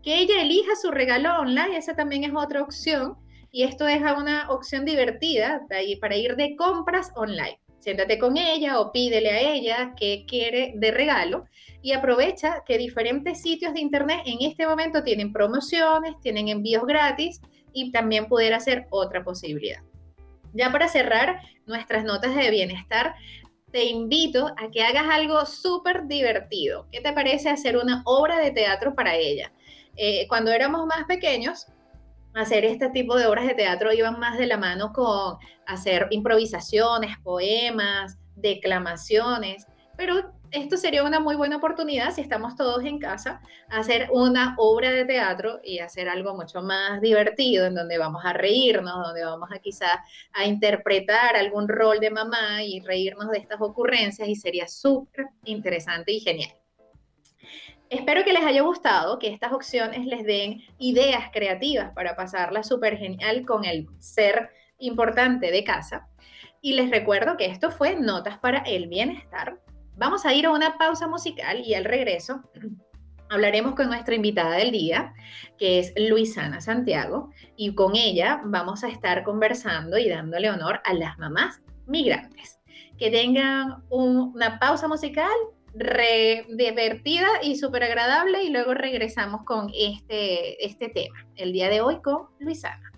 Que 0.00 0.20
ella 0.20 0.40
elija 0.40 0.76
su 0.80 0.92
regalo 0.92 1.40
online, 1.40 1.76
esa 1.76 1.96
también 1.96 2.22
es 2.22 2.32
otra 2.32 2.62
opción, 2.62 3.16
y 3.50 3.64
esto 3.64 3.88
es 3.88 4.02
una 4.02 4.48
opción 4.52 4.84
divertida 4.84 5.62
para 6.00 6.14
ir 6.14 6.36
de 6.36 6.54
compras 6.54 7.10
online. 7.16 7.58
Siéntate 7.84 8.18
con 8.18 8.38
ella 8.38 8.80
o 8.80 8.92
pídele 8.92 9.30
a 9.30 9.40
ella 9.40 9.92
qué 9.94 10.24
quiere 10.26 10.72
de 10.74 10.90
regalo 10.90 11.44
y 11.82 11.92
aprovecha 11.92 12.62
que 12.64 12.78
diferentes 12.78 13.42
sitios 13.42 13.74
de 13.74 13.80
internet 13.80 14.22
en 14.24 14.38
este 14.40 14.66
momento 14.66 15.02
tienen 15.02 15.34
promociones, 15.34 16.18
tienen 16.22 16.48
envíos 16.48 16.86
gratis 16.86 17.42
y 17.74 17.92
también 17.92 18.26
poder 18.26 18.54
hacer 18.54 18.86
otra 18.88 19.22
posibilidad. 19.22 19.82
Ya 20.54 20.72
para 20.72 20.88
cerrar 20.88 21.42
nuestras 21.66 22.04
notas 22.04 22.34
de 22.34 22.50
bienestar, 22.50 23.16
te 23.70 23.84
invito 23.84 24.46
a 24.56 24.70
que 24.70 24.82
hagas 24.82 25.04
algo 25.10 25.44
súper 25.44 26.06
divertido. 26.06 26.86
¿Qué 26.90 27.02
te 27.02 27.12
parece 27.12 27.50
hacer 27.50 27.76
una 27.76 28.00
obra 28.06 28.38
de 28.38 28.50
teatro 28.50 28.94
para 28.94 29.14
ella? 29.14 29.52
Eh, 29.96 30.26
cuando 30.28 30.52
éramos 30.52 30.86
más 30.86 31.04
pequeños, 31.04 31.66
hacer 32.34 32.64
este 32.64 32.90
tipo 32.90 33.16
de 33.16 33.26
obras 33.26 33.46
de 33.46 33.54
teatro 33.54 33.92
iban 33.92 34.18
más 34.18 34.38
de 34.38 34.46
la 34.46 34.56
mano 34.56 34.92
con 34.92 35.38
hacer 35.66 36.08
improvisaciones, 36.10 37.16
poemas, 37.22 38.18
declamaciones, 38.36 39.66
pero 39.96 40.34
esto 40.50 40.76
sería 40.76 41.04
una 41.04 41.20
muy 41.20 41.36
buena 41.36 41.56
oportunidad 41.56 42.12
si 42.12 42.20
estamos 42.20 42.56
todos 42.56 42.84
en 42.84 42.98
casa, 42.98 43.40
hacer 43.68 44.08
una 44.12 44.54
obra 44.58 44.90
de 44.92 45.04
teatro 45.04 45.60
y 45.64 45.80
hacer 45.80 46.08
algo 46.08 46.34
mucho 46.34 46.62
más 46.62 47.00
divertido, 47.00 47.66
en 47.66 47.74
donde 47.74 47.98
vamos 47.98 48.24
a 48.24 48.32
reírnos, 48.32 48.94
donde 49.04 49.24
vamos 49.24 49.50
a 49.52 49.58
quizá 49.58 50.04
a 50.32 50.44
interpretar 50.46 51.36
algún 51.36 51.68
rol 51.68 51.98
de 51.98 52.10
mamá 52.10 52.62
y 52.62 52.80
reírnos 52.80 53.30
de 53.30 53.38
estas 53.38 53.60
ocurrencias 53.60 54.28
y 54.28 54.36
sería 54.36 54.68
súper 54.68 55.26
interesante 55.44 56.12
y 56.12 56.20
genial. 56.20 56.63
Espero 57.94 58.24
que 58.24 58.32
les 58.32 58.44
haya 58.44 58.62
gustado, 58.62 59.20
que 59.20 59.28
estas 59.28 59.52
opciones 59.52 60.04
les 60.04 60.24
den 60.24 60.60
ideas 60.78 61.30
creativas 61.32 61.92
para 61.94 62.16
pasarla 62.16 62.64
súper 62.64 62.98
genial 62.98 63.46
con 63.46 63.64
el 63.64 63.86
ser 64.00 64.50
importante 64.78 65.52
de 65.52 65.62
casa. 65.62 66.08
Y 66.60 66.72
les 66.72 66.90
recuerdo 66.90 67.36
que 67.36 67.46
esto 67.46 67.70
fue 67.70 67.94
Notas 67.94 68.36
para 68.38 68.58
el 68.58 68.88
Bienestar. 68.88 69.60
Vamos 69.96 70.26
a 70.26 70.34
ir 70.34 70.46
a 70.46 70.50
una 70.50 70.76
pausa 70.76 71.06
musical 71.06 71.62
y 71.64 71.74
al 71.74 71.84
regreso 71.84 72.42
hablaremos 73.30 73.76
con 73.76 73.86
nuestra 73.86 74.16
invitada 74.16 74.56
del 74.56 74.72
día, 74.72 75.14
que 75.56 75.78
es 75.78 75.92
Luisana 75.96 76.60
Santiago, 76.60 77.30
y 77.54 77.76
con 77.76 77.94
ella 77.94 78.40
vamos 78.44 78.82
a 78.82 78.88
estar 78.88 79.22
conversando 79.22 79.98
y 79.98 80.08
dándole 80.08 80.50
honor 80.50 80.80
a 80.84 80.94
las 80.94 81.16
mamás 81.20 81.62
migrantes. 81.86 82.58
Que 82.98 83.12
tengan 83.12 83.84
una 83.88 84.58
pausa 84.58 84.88
musical 84.88 85.30
re 85.74 86.46
divertida 86.50 87.26
y 87.42 87.56
súper 87.56 87.84
agradable 87.84 88.44
y 88.44 88.50
luego 88.50 88.74
regresamos 88.74 89.42
con 89.44 89.70
este, 89.74 90.64
este 90.64 90.88
tema, 90.88 91.26
el 91.36 91.52
día 91.52 91.68
de 91.68 91.80
hoy 91.80 92.00
con 92.00 92.28
Luisana. 92.38 92.92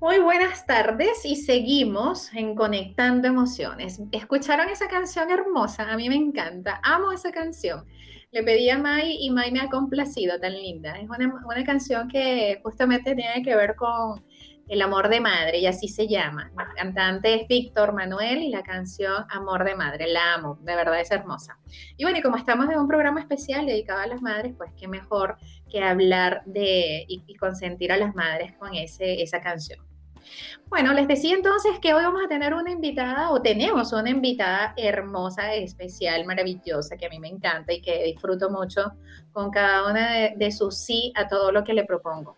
Muy 0.00 0.20
buenas 0.20 0.64
tardes 0.64 1.24
y 1.24 1.34
seguimos 1.34 2.32
en 2.32 2.54
Conectando 2.54 3.26
Emociones. 3.26 4.00
¿Escucharon 4.12 4.68
esa 4.68 4.86
canción 4.86 5.30
hermosa? 5.30 5.90
A 5.90 5.96
mí 5.96 6.08
me 6.08 6.14
encanta, 6.14 6.80
amo 6.84 7.10
esa 7.10 7.32
canción. 7.32 7.84
Le 8.30 8.44
pedí 8.44 8.70
a 8.70 8.78
Mai 8.78 9.16
y 9.20 9.30
Mai 9.30 9.50
me 9.50 9.60
ha 9.60 9.68
complacido, 9.68 10.38
tan 10.38 10.52
linda. 10.52 10.96
Es 10.98 11.08
una, 11.08 11.34
una 11.44 11.64
canción 11.64 12.08
que 12.08 12.60
justamente 12.62 13.16
tiene 13.16 13.42
que 13.42 13.56
ver 13.56 13.74
con 13.74 14.24
el 14.68 14.82
amor 14.82 15.08
de 15.08 15.20
madre, 15.20 15.58
y 15.58 15.66
así 15.66 15.88
se 15.88 16.06
llama. 16.06 16.50
El 16.58 16.74
cantante 16.74 17.34
es 17.34 17.48
Víctor 17.48 17.92
Manuel 17.94 18.42
y 18.42 18.50
la 18.50 18.62
canción 18.62 19.24
Amor 19.30 19.64
de 19.64 19.74
Madre. 19.74 20.06
La 20.08 20.34
amo, 20.34 20.58
de 20.62 20.76
verdad 20.76 21.00
es 21.00 21.10
hermosa. 21.10 21.58
Y 21.96 22.04
bueno, 22.04 22.18
y 22.18 22.22
como 22.22 22.36
estamos 22.36 22.68
en 22.70 22.78
un 22.78 22.86
programa 22.86 23.20
especial 23.20 23.66
dedicado 23.66 24.00
a 24.00 24.06
las 24.06 24.20
madres, 24.20 24.54
pues 24.56 24.70
qué 24.78 24.86
mejor 24.86 25.38
que 25.70 25.82
hablar 25.82 26.42
de 26.44 27.04
y, 27.08 27.34
consentir 27.36 27.92
a 27.92 27.96
las 27.96 28.14
madres 28.14 28.52
con 28.58 28.74
ese, 28.74 29.22
esa 29.22 29.40
canción. 29.40 29.78
Bueno, 30.68 30.92
les 30.92 31.08
decía 31.08 31.34
entonces 31.34 31.78
que 31.80 31.94
hoy 31.94 32.02
vamos 32.02 32.22
a 32.22 32.28
tener 32.28 32.52
una 32.52 32.70
invitada 32.70 33.30
o 33.30 33.40
tenemos 33.40 33.92
una 33.94 34.10
invitada 34.10 34.74
hermosa, 34.76 35.54
especial, 35.54 36.26
maravillosa, 36.26 36.96
que 36.98 37.06
a 37.06 37.08
mí 37.08 37.18
me 37.18 37.28
encanta 37.28 37.72
y 37.72 37.80
que 37.80 38.04
disfruto 38.04 38.50
mucho 38.50 38.92
con 39.32 39.50
cada 39.50 39.90
una 39.90 40.12
de, 40.12 40.34
de 40.36 40.52
sus 40.52 40.76
sí 40.76 41.12
a 41.16 41.26
todo 41.26 41.52
lo 41.52 41.64
que 41.64 41.72
le 41.72 41.84
propongo. 41.84 42.36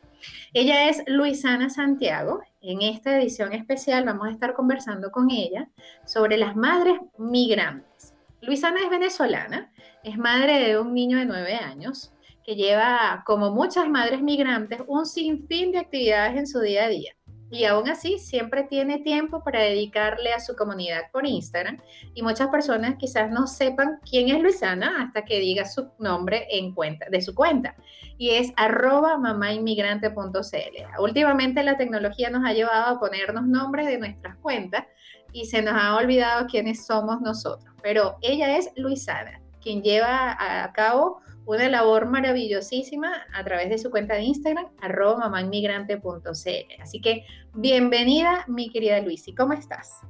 Ella 0.53 0.89
es 0.89 1.03
Luisana 1.07 1.71
Santiago. 1.71 2.43
En 2.61 2.83
esta 2.83 3.19
edición 3.19 3.53
especial 3.53 4.05
vamos 4.05 4.29
a 4.29 4.33
estar 4.33 4.55
conversando 4.55 5.11
con 5.11 5.31
ella 5.31 5.69
sobre 6.07 6.37
las 6.37 6.57
madres 6.57 6.99
migrantes. 7.19 8.15
Luisana 8.41 8.81
es 8.83 8.91
venezolana, 8.91 9.71
es 10.03 10.17
madre 10.17 10.61
de 10.61 10.79
un 10.79 10.95
niño 10.95 11.19
de 11.19 11.27
nueve 11.27 11.55
años 11.55 12.13
que 12.45 12.57
lleva, 12.57 13.23
como 13.27 13.51
muchas 13.51 13.89
madres 13.89 14.23
migrantes, 14.23 14.81
un 14.87 15.05
sinfín 15.07 15.73
de 15.73 15.79
actividades 15.79 16.37
en 16.37 16.47
su 16.47 16.61
día 16.61 16.85
a 16.85 16.89
día 16.89 17.15
y 17.51 17.65
aún 17.65 17.89
así 17.89 18.19
siempre 18.19 18.63
tiene 18.65 18.99
tiempo 18.99 19.43
para 19.43 19.61
dedicarle 19.61 20.33
a 20.33 20.41
su 20.41 20.55
comunidad 20.55 21.11
por 21.13 21.27
Instagram. 21.27 21.79
Y 22.15 22.23
muchas 22.23 22.49
personas 22.49 22.95
quizás 22.97 23.31
no 23.31 23.47
sepan 23.47 23.99
quién 24.09 24.29
es 24.29 24.41
Luisana 24.41 25.03
hasta 25.03 25.25
que 25.25 25.41
diga 25.41 25.65
su 25.65 25.91
nombre 25.99 26.47
en 26.51 26.73
cuenta, 26.75 27.07
de 27.11 27.21
su 27.21 27.35
cuenta. 27.35 27.75
Y 28.19 28.31
es 28.31 28.53
arroba 28.57 29.19
mamainmigrante.cl. 29.19 31.01
Últimamente 31.01 31.63
la 31.63 31.77
tecnología 31.77 32.31
nos 32.31 32.45
ha 32.45 32.53
llevado 32.53 32.95
a 32.95 33.01
ponernos 33.01 33.47
nombres 33.47 33.87
de 33.87 33.99
nuestras 33.99 34.37
cuentas 34.37 34.85
y 35.33 35.47
se 35.47 35.63
nos 35.63 35.75
ha 35.75 35.97
olvidado 35.97 36.47
quiénes 36.47 36.87
somos 36.87 37.21
nosotros, 37.21 37.75
pero 37.83 38.17
ella 38.21 38.57
es 38.57 38.71
Luisana, 38.77 39.41
quien 39.61 39.83
lleva 39.83 40.37
a 40.39 40.73
cabo 40.73 41.21
una 41.51 41.69
labor 41.69 42.07
maravillosísima 42.07 43.27
a 43.35 43.43
través 43.43 43.69
de 43.71 43.79
su 43.79 43.91
cuenta 43.91 44.15
de 44.15 44.23
Instagram, 44.23 44.67
arroba 44.81 45.19
mamáinmigrante.cl. 45.19 46.81
Así 46.81 47.01
que 47.01 47.25
bienvenida, 47.55 48.45
mi 48.47 48.71
querida 48.71 49.01
Luisi, 49.01 49.35
¿cómo 49.35 49.53
estás? 49.55 50.01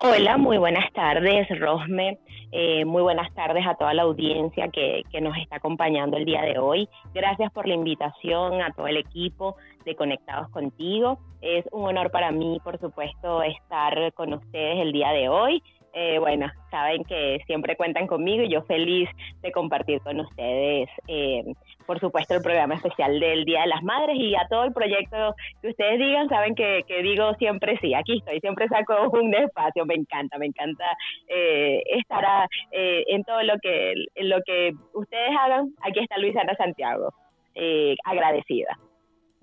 Hola, 0.00 0.36
muy 0.36 0.58
buenas 0.58 0.92
tardes, 0.92 1.48
Rosme. 1.58 2.18
Eh, 2.50 2.84
muy 2.84 3.00
buenas 3.00 3.32
tardes 3.32 3.64
a 3.66 3.76
toda 3.76 3.94
la 3.94 4.02
audiencia 4.02 4.68
que, 4.68 5.04
que, 5.10 5.22
nos 5.22 5.38
está 5.38 5.56
acompañando 5.56 6.18
el 6.18 6.26
día 6.26 6.42
de 6.42 6.58
hoy. 6.58 6.86
Gracias 7.14 7.50
por 7.52 7.66
la 7.66 7.74
invitación 7.74 8.60
a 8.60 8.72
todo 8.72 8.88
el 8.88 8.98
equipo 8.98 9.56
de 9.86 9.96
Conectados 9.96 10.50
contigo. 10.50 11.18
Es 11.40 11.64
un 11.72 11.84
honor 11.84 12.10
para 12.10 12.30
mí, 12.30 12.60
por 12.62 12.78
supuesto, 12.78 13.42
estar 13.42 14.12
con 14.12 14.34
ustedes 14.34 14.80
el 14.80 14.92
día 14.92 15.12
de 15.12 15.30
hoy 15.30 15.62
eh, 15.94 16.18
bueno, 16.18 16.50
saben 16.70 17.04
que 17.04 17.40
siempre 17.46 17.76
cuentan 17.76 18.06
conmigo 18.06 18.42
y 18.44 18.50
yo 18.50 18.62
feliz 18.62 19.08
de 19.42 19.52
compartir 19.52 20.00
con 20.00 20.20
ustedes, 20.20 20.88
eh, 21.06 21.44
por 21.86 22.00
supuesto, 22.00 22.34
el 22.34 22.42
programa 22.42 22.76
especial 22.76 23.20
del 23.20 23.44
Día 23.44 23.62
de 23.62 23.66
las 23.66 23.82
Madres 23.82 24.16
y 24.18 24.34
a 24.34 24.46
todo 24.48 24.64
el 24.64 24.72
proyecto 24.72 25.34
que 25.60 25.68
ustedes 25.68 25.98
digan, 25.98 26.28
saben 26.28 26.54
que, 26.54 26.84
digo 27.02 27.34
siempre 27.34 27.78
sí, 27.80 27.92
aquí 27.94 28.18
estoy, 28.18 28.40
siempre 28.40 28.68
saco 28.68 29.10
un 29.10 29.34
espacio, 29.34 29.84
me 29.84 29.94
encanta, 29.94 30.38
me 30.38 30.46
encanta 30.46 30.84
eh, 31.28 31.82
estar 31.86 32.48
en 32.70 33.24
todo 33.24 33.42
lo 33.42 33.54
que, 33.60 33.94
lo 34.16 34.38
que 34.46 34.72
ustedes 34.94 35.30
hagan, 35.38 35.74
aquí 35.82 36.00
está 36.00 36.18
Luisana 36.18 36.54
Santiago, 36.56 37.12
agradecida. 38.04 38.78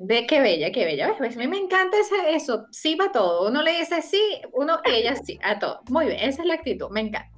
Ve 0.02 0.26
qué 0.28 0.40
bella, 0.40 0.72
qué 0.72 0.86
bella. 0.86 1.14
A 1.20 1.38
mí 1.38 1.48
me 1.48 1.58
encanta 1.58 1.98
eso, 2.30 2.66
sí 2.72 2.96
va 2.96 3.12
todo. 3.12 3.50
Uno 3.50 3.62
le 3.62 3.80
dice 3.80 4.02
sí, 4.02 4.42
uno 4.54 4.80
y 4.86 4.92
ella 4.92 5.16
sí, 5.16 5.38
a 5.44 5.60
todo. 5.60 5.82
Muy 5.90 6.06
bien, 6.06 6.20
esa 6.22 6.42
es 6.42 6.48
la 6.48 6.54
actitud, 6.54 6.90
me 6.90 7.02
encanta. 7.02 7.30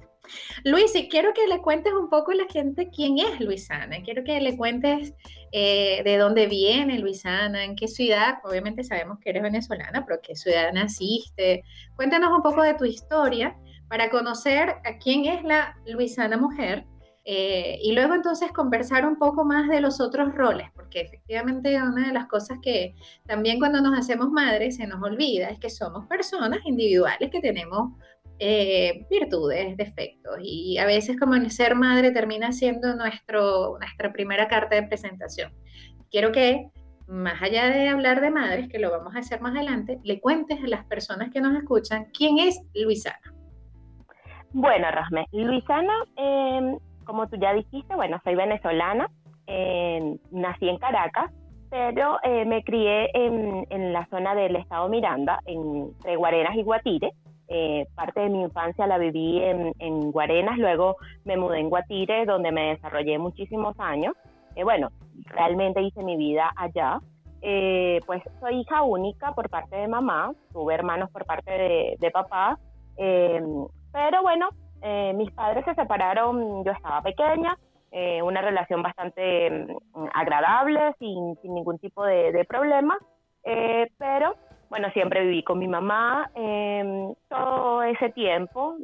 Luis, 0.64 0.92
quiero 1.10 1.34
que 1.34 1.48
le 1.48 1.60
cuentes 1.60 1.92
un 1.92 2.08
poco 2.08 2.30
a 2.30 2.36
la 2.36 2.46
gente 2.46 2.88
quién 2.94 3.18
es 3.18 3.40
Luisana. 3.40 4.00
Quiero 4.04 4.22
que 4.22 4.40
le 4.40 4.56
cuentes 4.56 5.12
eh, 5.50 6.02
de 6.04 6.16
dónde 6.16 6.46
viene 6.46 7.00
Luisana, 7.00 7.64
en 7.64 7.74
qué 7.74 7.88
ciudad. 7.88 8.38
Obviamente 8.44 8.84
sabemos 8.84 9.18
que 9.18 9.30
eres 9.30 9.42
venezolana, 9.42 10.04
pero 10.06 10.20
qué 10.22 10.36
ciudad 10.36 10.72
naciste. 10.72 11.64
Cuéntanos 11.96 12.30
un 12.32 12.42
poco 12.42 12.62
de 12.62 12.74
tu 12.74 12.84
historia 12.84 13.56
para 13.88 14.08
conocer 14.08 14.76
a 14.84 14.98
quién 14.98 15.24
es 15.24 15.42
la 15.42 15.76
Luisana 15.84 16.36
mujer 16.36 16.86
eh, 17.24 17.78
y 17.80 17.92
luego 17.92 18.14
entonces 18.14 18.50
conversar 18.50 19.06
un 19.06 19.16
poco 19.16 19.44
más 19.44 19.68
de 19.68 19.80
los 19.80 20.00
otros 20.00 20.34
roles, 20.34 20.68
porque 20.74 21.02
efectivamente 21.02 21.80
una 21.80 22.08
de 22.08 22.12
las 22.12 22.26
cosas 22.26 22.58
que 22.60 22.94
también 23.26 23.60
cuando 23.60 23.80
nos 23.80 23.96
hacemos 23.96 24.30
madres 24.30 24.76
se 24.76 24.86
nos 24.88 25.00
olvida 25.02 25.48
es 25.48 25.60
que 25.60 25.70
somos 25.70 26.06
personas 26.08 26.60
individuales 26.64 27.30
que 27.30 27.40
tenemos 27.40 27.92
eh, 28.40 29.06
virtudes, 29.08 29.76
defectos, 29.76 30.36
y 30.42 30.78
a 30.78 30.84
veces 30.84 31.16
como 31.16 31.36
el 31.36 31.48
ser 31.52 31.76
madre 31.76 32.10
termina 32.10 32.50
siendo 32.50 32.96
nuestro, 32.96 33.78
nuestra 33.78 34.12
primera 34.12 34.48
carta 34.48 34.74
de 34.74 34.82
presentación. 34.82 35.52
Quiero 36.10 36.32
que, 36.32 36.70
más 37.06 37.40
allá 37.40 37.68
de 37.68 37.88
hablar 37.88 38.20
de 38.20 38.32
madres, 38.32 38.68
que 38.68 38.80
lo 38.80 38.90
vamos 38.90 39.14
a 39.14 39.20
hacer 39.20 39.40
más 39.40 39.54
adelante, 39.54 40.00
le 40.02 40.20
cuentes 40.20 40.58
a 40.60 40.66
las 40.66 40.84
personas 40.86 41.30
que 41.30 41.40
nos 41.40 41.54
escuchan 41.56 42.08
quién 42.12 42.40
es 42.40 42.60
Luisana. 42.74 43.32
Bueno, 44.50 44.90
Rasme, 44.90 45.26
Luisana 45.30 45.94
eh, 46.16 46.76
como 47.12 47.28
tú 47.28 47.36
ya 47.36 47.52
dijiste, 47.52 47.94
bueno, 47.94 48.18
soy 48.24 48.34
venezolana, 48.36 49.10
nací 50.30 50.66
en 50.66 50.78
Caracas, 50.78 51.30
pero 51.68 52.16
eh, 52.22 52.46
me 52.46 52.64
crié 52.64 53.10
en, 53.12 53.92
la 53.92 54.06
zona 54.06 54.34
del 54.34 54.56
estado 54.56 54.88
Miranda, 54.88 55.40
entre 55.44 56.16
Guarenas 56.16 56.56
y 56.56 56.62
Guatire. 56.62 57.12
Eh, 57.48 57.86
parte 57.94 58.20
de 58.20 58.30
mi 58.30 58.40
infancia 58.40 58.86
la 58.86 58.96
viví 58.96 59.42
en, 59.42 60.10
Guarenas, 60.10 60.56
luego 60.56 60.96
me 61.26 61.36
mudé 61.36 61.60
en 61.60 61.68
Guatire, 61.68 62.24
donde 62.24 62.50
me 62.50 62.70
desarrollé 62.70 63.18
muchísimos 63.18 63.78
años. 63.78 64.14
Eh, 64.56 64.64
bueno, 64.64 64.88
realmente 65.26 65.82
hice 65.82 66.02
mi 66.02 66.16
vida 66.16 66.50
allá. 66.56 66.98
pues 68.06 68.22
soy 68.40 68.60
hija 68.60 68.84
única 68.84 69.32
por 69.32 69.50
parte 69.50 69.76
de 69.76 69.86
mamá, 69.86 70.32
tuve 70.50 70.72
hermanos 70.72 71.10
por 71.10 71.26
parte 71.26 71.52
de, 71.52 71.96
de 72.00 72.10
papá, 72.10 72.58
pero 72.96 74.22
bueno, 74.22 74.48
eh, 74.82 75.12
mis 75.14 75.30
padres 75.30 75.64
se 75.64 75.74
separaron, 75.74 76.64
yo 76.64 76.72
estaba 76.72 77.00
pequeña, 77.02 77.56
eh, 77.92 78.20
una 78.22 78.40
relación 78.40 78.82
bastante 78.82 79.48
mm, 79.50 80.06
agradable, 80.12 80.94
sin, 80.98 81.36
sin, 81.40 81.54
ningún 81.54 81.78
tipo 81.78 82.04
de, 82.04 82.32
de 82.32 82.44
problema, 82.44 82.98
eh, 83.44 83.86
pero 83.96 84.34
bueno, 84.70 84.90
siempre 84.92 85.22
viví 85.22 85.44
con 85.44 85.58
mi 85.58 85.68
mamá 85.68 86.30
em, 86.34 87.14
todo 87.28 87.82
ese 87.82 88.10
tiempo. 88.10 88.76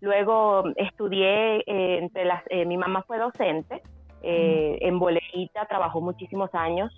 luego 0.00 0.64
estudié, 0.76 1.62
entre 1.66 2.24
las, 2.24 2.42
mi 2.66 2.76
mamá 2.76 3.02
fue 3.06 3.18
docente 3.18 3.82
en 4.22 4.98
Boleita, 4.98 5.66
trabajó 5.66 6.00
muchísimos 6.00 6.52
años, 6.54 6.92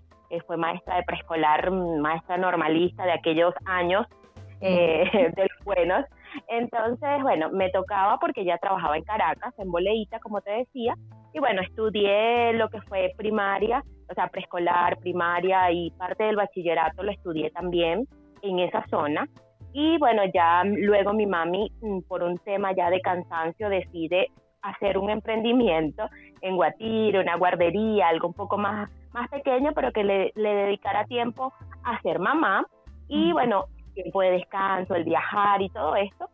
fue 0.46 0.56
maestra 0.56 0.96
de 0.96 1.02
preescolar, 1.02 1.70
maestra 1.70 2.38
normalista 2.38 3.04
de 3.04 3.12
aquellos 3.12 3.54
años 3.66 4.06
de 4.60 5.32
los 5.36 5.64
buenos. 5.64 6.04
Entonces, 6.48 7.22
bueno, 7.22 7.50
me 7.50 7.70
tocaba 7.70 8.18
porque 8.18 8.44
ya 8.44 8.58
trabajaba 8.58 8.96
en 8.96 9.04
Caracas, 9.04 9.54
en 9.58 9.70
Boleita, 9.70 10.18
como 10.20 10.40
te 10.40 10.50
decía, 10.50 10.94
y 11.32 11.38
bueno, 11.40 11.62
estudié 11.62 12.52
lo 12.54 12.68
que 12.68 12.80
fue 12.82 13.12
primaria, 13.16 13.82
o 14.10 14.14
sea, 14.14 14.28
preescolar, 14.28 14.98
primaria 14.98 15.70
y 15.70 15.90
parte 15.90 16.24
del 16.24 16.36
bachillerato 16.36 17.02
lo 17.02 17.10
estudié 17.10 17.50
también 17.50 18.06
en 18.42 18.58
esa 18.60 18.84
zona. 18.88 19.28
Y 19.72 19.98
bueno, 19.98 20.22
ya 20.32 20.64
luego 20.64 21.12
mi 21.12 21.26
mami, 21.26 21.70
mm, 21.80 22.00
por 22.08 22.22
un 22.22 22.38
tema 22.38 22.72
ya 22.74 22.90
de 22.90 23.00
cansancio, 23.00 23.68
decide 23.68 24.28
hacer 24.62 24.98
un 24.98 25.10
emprendimiento 25.10 26.08
en 26.40 26.56
Guatire, 26.56 27.20
una 27.20 27.36
guardería, 27.36 28.08
algo 28.08 28.28
un 28.28 28.34
poco 28.34 28.56
más, 28.56 28.90
más 29.12 29.28
pequeño, 29.28 29.72
pero 29.74 29.92
que 29.92 30.04
le, 30.04 30.32
le 30.34 30.54
dedicara 30.54 31.04
tiempo 31.04 31.52
a 31.84 32.00
ser 32.00 32.18
mamá. 32.18 32.64
Y 33.08 33.32
bueno, 33.32 33.66
tiempo 34.02 34.20
de 34.20 34.30
descanso, 34.30 34.94
el 34.94 35.04
viajar 35.04 35.60
y 35.60 35.70
todo 35.70 35.96
esto. 35.96 36.28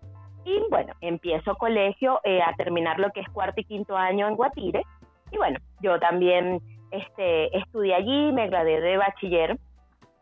Y 0.44 0.62
bueno, 0.71 0.92
empiezo 1.00 1.54
colegio 1.56 2.21
eh, 2.25 2.42
a 2.42 2.54
terminar 2.54 2.99
lo 2.99 3.11
que 3.11 3.21
es 3.21 3.28
cuarto 3.30 3.61
y 3.61 3.64
quinto 3.64 3.97
año 3.97 4.28
en 4.28 4.37
Guatire. 4.37 4.83
Y 5.30 5.38
bueno, 5.38 5.59
yo 5.80 5.99
también 5.99 6.61
este, 6.90 7.56
estudié 7.56 7.94
allí, 7.94 8.33
me 8.33 8.49
gradué 8.49 8.80
de 8.80 8.99
bachiller 8.99 9.59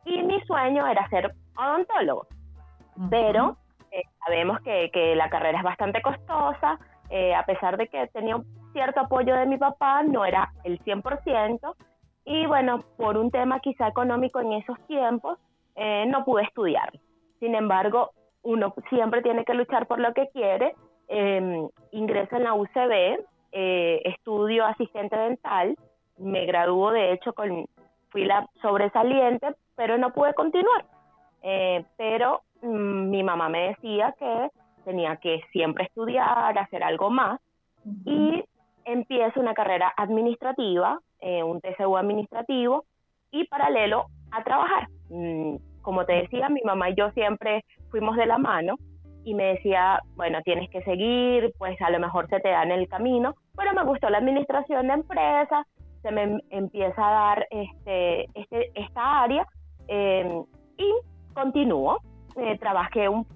y 0.04 0.22
mi 0.22 0.40
sueño 0.42 0.87
era 0.87 1.08
ser 1.08 1.34
odontólogo. 1.56 2.26
Pero 3.11 3.56
eh, 3.90 4.02
sabemos 4.25 4.61
que, 4.61 4.90
que, 4.92 5.16
la 5.16 5.28
carrera 5.28 5.58
es 5.58 5.64
bastante 5.64 6.00
costosa, 6.00 6.78
eh, 7.11 7.34
a 7.34 7.44
pesar 7.44 7.76
de 7.76 7.88
que 7.88 8.06
tenía 8.08 8.37
un 8.37 8.46
cierto 8.72 9.00
apoyo 9.00 9.34
de 9.34 9.46
mi 9.46 9.58
papá, 9.58 10.04
no 10.04 10.25
era 10.25 10.52
el 10.62 10.78
100%. 10.84 11.75
Y 12.25 12.46
bueno, 12.46 12.78
por 12.96 13.18
un 13.18 13.32
tema 13.32 13.58
quizá 13.58 13.88
económico 13.88 14.40
en 14.40 14.52
esos 14.52 14.78
tiempos, 14.87 15.38
eh, 15.75 16.04
no 16.06 16.25
pude 16.25 16.42
estudiar. 16.44 16.92
Sin 17.42 17.56
embargo, 17.56 18.12
uno 18.42 18.72
siempre 18.88 19.20
tiene 19.20 19.44
que 19.44 19.54
luchar 19.54 19.88
por 19.88 19.99
lo 19.99 20.14
que 20.14 20.28
quiere. 20.28 20.76
Eh, 21.08 21.66
ingreso 21.90 22.37
en 22.37 22.44
la 22.44 22.54
UCB, 22.54 23.18
eh, 23.50 24.00
estudio 24.04 24.64
asistente 24.64 25.16
dental, 25.16 25.76
me 26.18 26.46
graduó 26.46 26.92
de 26.92 27.12
hecho 27.12 27.32
con, 27.32 27.66
fui 28.11 28.26
la 28.26 28.49
sobresaliente, 28.61 29.56
pero 29.75 29.99
no 29.99 30.12
pude 30.12 30.34
continuar. 30.34 30.84
Eh, 31.42 31.84
pero 31.96 32.42
mm, 32.62 33.11
mi 33.11 33.25
mamá 33.25 33.49
me 33.49 33.70
decía 33.70 34.14
que 34.20 34.49
tenía 34.84 35.16
que 35.16 35.40
siempre 35.50 35.87
estudiar, 35.87 36.56
hacer 36.56 36.84
algo 36.84 37.11
más, 37.11 37.40
y 38.04 38.44
empiezo 38.84 39.40
una 39.40 39.54
carrera 39.54 39.92
administrativa, 39.96 41.00
un 41.44 41.61
TCU 41.61 41.96
administrativo, 41.96 42.84
y 43.32 43.49
paralelo 43.49 44.06
a 44.30 44.44
trabajar. 44.44 44.87
Mm, 45.11 45.56
como 45.82 46.04
te 46.04 46.14
decía, 46.14 46.48
mi 46.48 46.62
mamá 46.62 46.90
y 46.90 46.94
yo 46.94 47.10
siempre 47.10 47.64
fuimos 47.90 48.16
de 48.16 48.26
la 48.26 48.38
mano 48.38 48.76
y 49.24 49.34
me 49.34 49.54
decía, 49.54 50.00
bueno, 50.16 50.40
tienes 50.42 50.68
que 50.70 50.82
seguir, 50.82 51.52
pues 51.58 51.80
a 51.80 51.90
lo 51.90 52.00
mejor 52.00 52.28
se 52.28 52.40
te 52.40 52.48
da 52.48 52.62
en 52.62 52.72
el 52.72 52.88
camino, 52.88 53.34
pero 53.56 53.72
me 53.72 53.84
gustó 53.84 54.10
la 54.10 54.18
administración 54.18 54.88
de 54.88 54.94
empresas, 54.94 55.66
se 56.02 56.10
me 56.10 56.40
empieza 56.50 57.06
a 57.06 57.12
dar 57.12 57.46
este, 57.50 58.24
este 58.34 58.72
esta 58.74 59.22
área 59.22 59.46
em, 59.86 60.44
y 60.76 60.92
continúo. 61.34 61.98
Eh, 62.36 62.58
trabajé 62.58 63.08
un, 63.08 63.26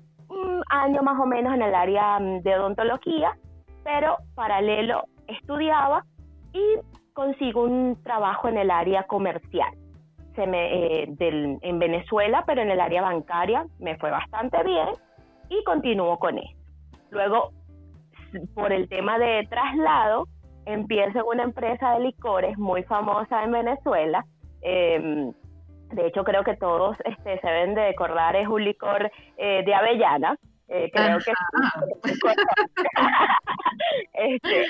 año 0.71 1.03
más 1.03 1.21
o 1.21 1.27
menos 1.27 1.55
en 1.55 1.63
el 1.63 1.75
área 1.75 2.19
mm, 2.19 2.43
de 2.43 2.57
odontología, 2.57 3.37
pero 3.85 4.17
paralelo 4.35 5.05
estudiaba 5.29 6.05
y 6.53 7.13
consigo 7.13 7.63
un 7.63 8.03
trabajo 8.03 8.49
en 8.49 8.59
el 8.59 8.71
área 8.73 9.05
comercial 9.05 9.73
se 10.37 10.47
me, 10.47 11.03
eh, 11.03 11.07
del, 11.09 11.59
en 11.63 11.79
Venezuela, 11.79 12.45
pero 12.47 12.63
en 12.63 12.71
el 12.71 12.81
área 12.81 13.03
bancaria 13.03 13.67
me 13.79 13.97
fue 13.99 14.11
bastante 14.11 14.63
bien 14.63 14.89
y 15.49 15.65
continúo 15.65 16.19
con 16.19 16.39
esto. 16.39 16.57
Luego, 17.11 17.53
por 18.55 18.73
el 18.73 18.89
tema 18.89 19.19
de 19.19 19.47
traslado, 19.49 20.29
empiezo 20.67 21.19
en 21.19 21.27
una 21.27 21.43
empresa 21.45 21.95
de 21.95 22.01
licores 22.01 22.59
muy 22.59 22.83
famosa 22.85 23.43
en 23.43 23.53
Venezuela. 23.53 24.25
Em, 24.63 25.33
de 25.93 26.07
hecho, 26.07 26.25
creo 26.25 26.45
que 26.45 26.57
todos 26.57 26.97
este, 27.05 27.41
se 27.41 27.47
deben 27.47 27.75
de 27.75 27.89
acordar, 27.89 28.37
es 28.37 28.49
un 28.49 28.65
licor 28.65 29.11
eh, 29.37 29.63
de 29.65 29.75
avellana. 29.75 30.37
Eh, 30.69 30.91
creo 30.93 31.19
que 31.21 31.33
este, 34.15 34.67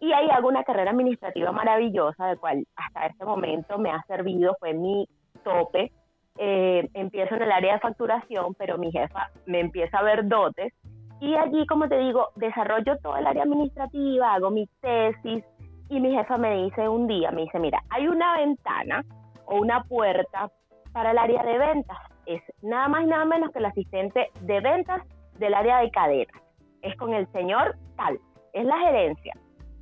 y 0.00 0.12
ahí 0.12 0.28
hago 0.30 0.48
una 0.48 0.64
carrera 0.64 0.90
administrativa 0.92 1.52
maravillosa, 1.52 2.26
de 2.26 2.36
cual 2.36 2.66
hasta 2.76 3.06
este 3.06 3.24
momento 3.24 3.78
me 3.78 3.90
ha 3.90 4.02
servido, 4.02 4.56
fue 4.60 4.74
mi 4.74 5.08
tope. 5.42 5.92
Eh, 6.36 6.88
empiezo 6.94 7.34
en 7.34 7.42
el 7.42 7.52
área 7.52 7.74
de 7.74 7.80
facturación, 7.80 8.54
pero 8.54 8.78
mi 8.78 8.92
jefa 8.92 9.30
me 9.46 9.60
empieza 9.60 9.98
a 9.98 10.04
ver 10.04 10.28
dotes. 10.28 10.72
Y 11.20 11.34
allí, 11.34 11.66
como 11.66 11.88
te 11.88 11.98
digo, 11.98 12.28
desarrollo 12.36 12.96
todo 12.98 13.16
el 13.16 13.26
área 13.26 13.42
administrativa, 13.42 14.34
hago 14.34 14.50
mi 14.50 14.68
tesis 14.80 15.44
y 15.88 16.00
mi 16.00 16.14
jefa 16.14 16.38
me 16.38 16.62
dice 16.62 16.88
un 16.88 17.08
día, 17.08 17.32
me 17.32 17.42
dice, 17.42 17.58
mira, 17.58 17.82
hay 17.90 18.06
una 18.06 18.36
ventana 18.36 19.04
o 19.46 19.56
una 19.56 19.82
puerta 19.82 20.48
para 20.92 21.10
el 21.10 21.18
área 21.18 21.42
de 21.42 21.58
ventas. 21.58 21.98
Es 22.26 22.42
nada 22.62 22.86
más 22.86 23.02
y 23.02 23.06
nada 23.06 23.24
menos 23.24 23.50
que 23.50 23.58
el 23.58 23.64
asistente 23.64 24.30
de 24.42 24.60
ventas 24.60 25.02
del 25.38 25.54
área 25.54 25.78
de 25.78 25.90
cadenas. 25.90 26.42
Es 26.82 26.94
con 26.96 27.14
el 27.14 27.26
señor 27.32 27.74
tal, 27.96 28.20
es 28.52 28.64
la 28.64 28.78
gerencia. 28.78 29.34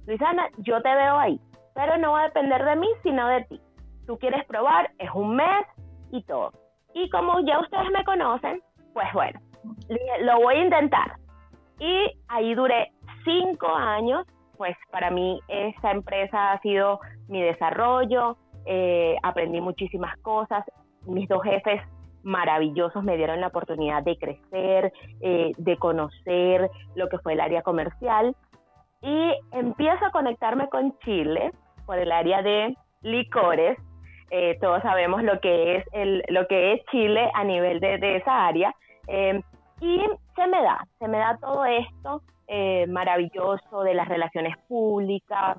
Luisana, 0.06 0.48
yo 0.58 0.80
te 0.82 0.94
veo 0.94 1.18
ahí, 1.18 1.40
pero 1.74 1.98
no 1.98 2.12
va 2.12 2.22
a 2.22 2.28
depender 2.28 2.64
de 2.64 2.76
mí, 2.76 2.88
sino 3.02 3.26
de 3.28 3.44
ti. 3.44 3.60
Tú 4.06 4.18
quieres 4.18 4.44
probar, 4.46 4.90
es 4.98 5.10
un 5.12 5.34
mes 5.34 5.66
y 6.12 6.22
todo. 6.22 6.52
Y 6.94 7.10
como 7.10 7.40
ya 7.40 7.58
ustedes 7.58 7.90
me 7.90 8.04
conocen, 8.04 8.62
pues 8.94 9.06
bueno, 9.12 9.40
lo 10.20 10.40
voy 10.40 10.54
a 10.54 10.64
intentar. 10.64 11.16
Y 11.78 12.10
ahí 12.28 12.54
duré 12.54 12.92
cinco 13.24 13.68
años, 13.68 14.24
pues 14.56 14.76
para 14.90 15.10
mí 15.10 15.40
esa 15.48 15.90
empresa 15.90 16.52
ha 16.52 16.60
sido 16.60 17.00
mi 17.28 17.42
desarrollo, 17.42 18.36
eh, 18.64 19.16
aprendí 19.22 19.60
muchísimas 19.60 20.16
cosas, 20.18 20.64
mis 21.04 21.28
dos 21.28 21.42
jefes 21.42 21.82
maravillosos 22.22 23.04
me 23.04 23.16
dieron 23.16 23.40
la 23.40 23.46
oportunidad 23.48 24.02
de 24.02 24.18
crecer, 24.18 24.92
eh, 25.20 25.52
de 25.56 25.76
conocer 25.76 26.68
lo 26.96 27.08
que 27.08 27.18
fue 27.18 27.34
el 27.34 27.40
área 27.40 27.62
comercial 27.62 28.34
y 29.02 29.34
empiezo 29.52 30.06
a 30.06 30.10
conectarme 30.10 30.68
con 30.68 30.98
Chile 31.00 31.52
por 31.84 31.98
el 31.98 32.10
área 32.12 32.42
de 32.42 32.76
licores. 33.02 33.78
Eh, 34.30 34.58
todos 34.60 34.82
sabemos 34.82 35.22
lo 35.22 35.40
que 35.40 35.76
es 35.76 35.84
el, 35.92 36.22
lo 36.28 36.46
que 36.48 36.72
es 36.72 36.84
Chile 36.90 37.30
a 37.34 37.44
nivel 37.44 37.80
de, 37.80 37.98
de 37.98 38.16
esa 38.16 38.46
área. 38.46 38.74
Eh, 39.06 39.40
y 39.80 40.00
se 40.34 40.46
me 40.46 40.62
da, 40.62 40.86
se 40.98 41.06
me 41.06 41.18
da 41.18 41.38
todo 41.40 41.64
esto 41.64 42.22
eh, 42.48 42.86
maravilloso 42.88 43.82
de 43.82 43.94
las 43.94 44.08
relaciones 44.08 44.56
públicas. 44.68 45.58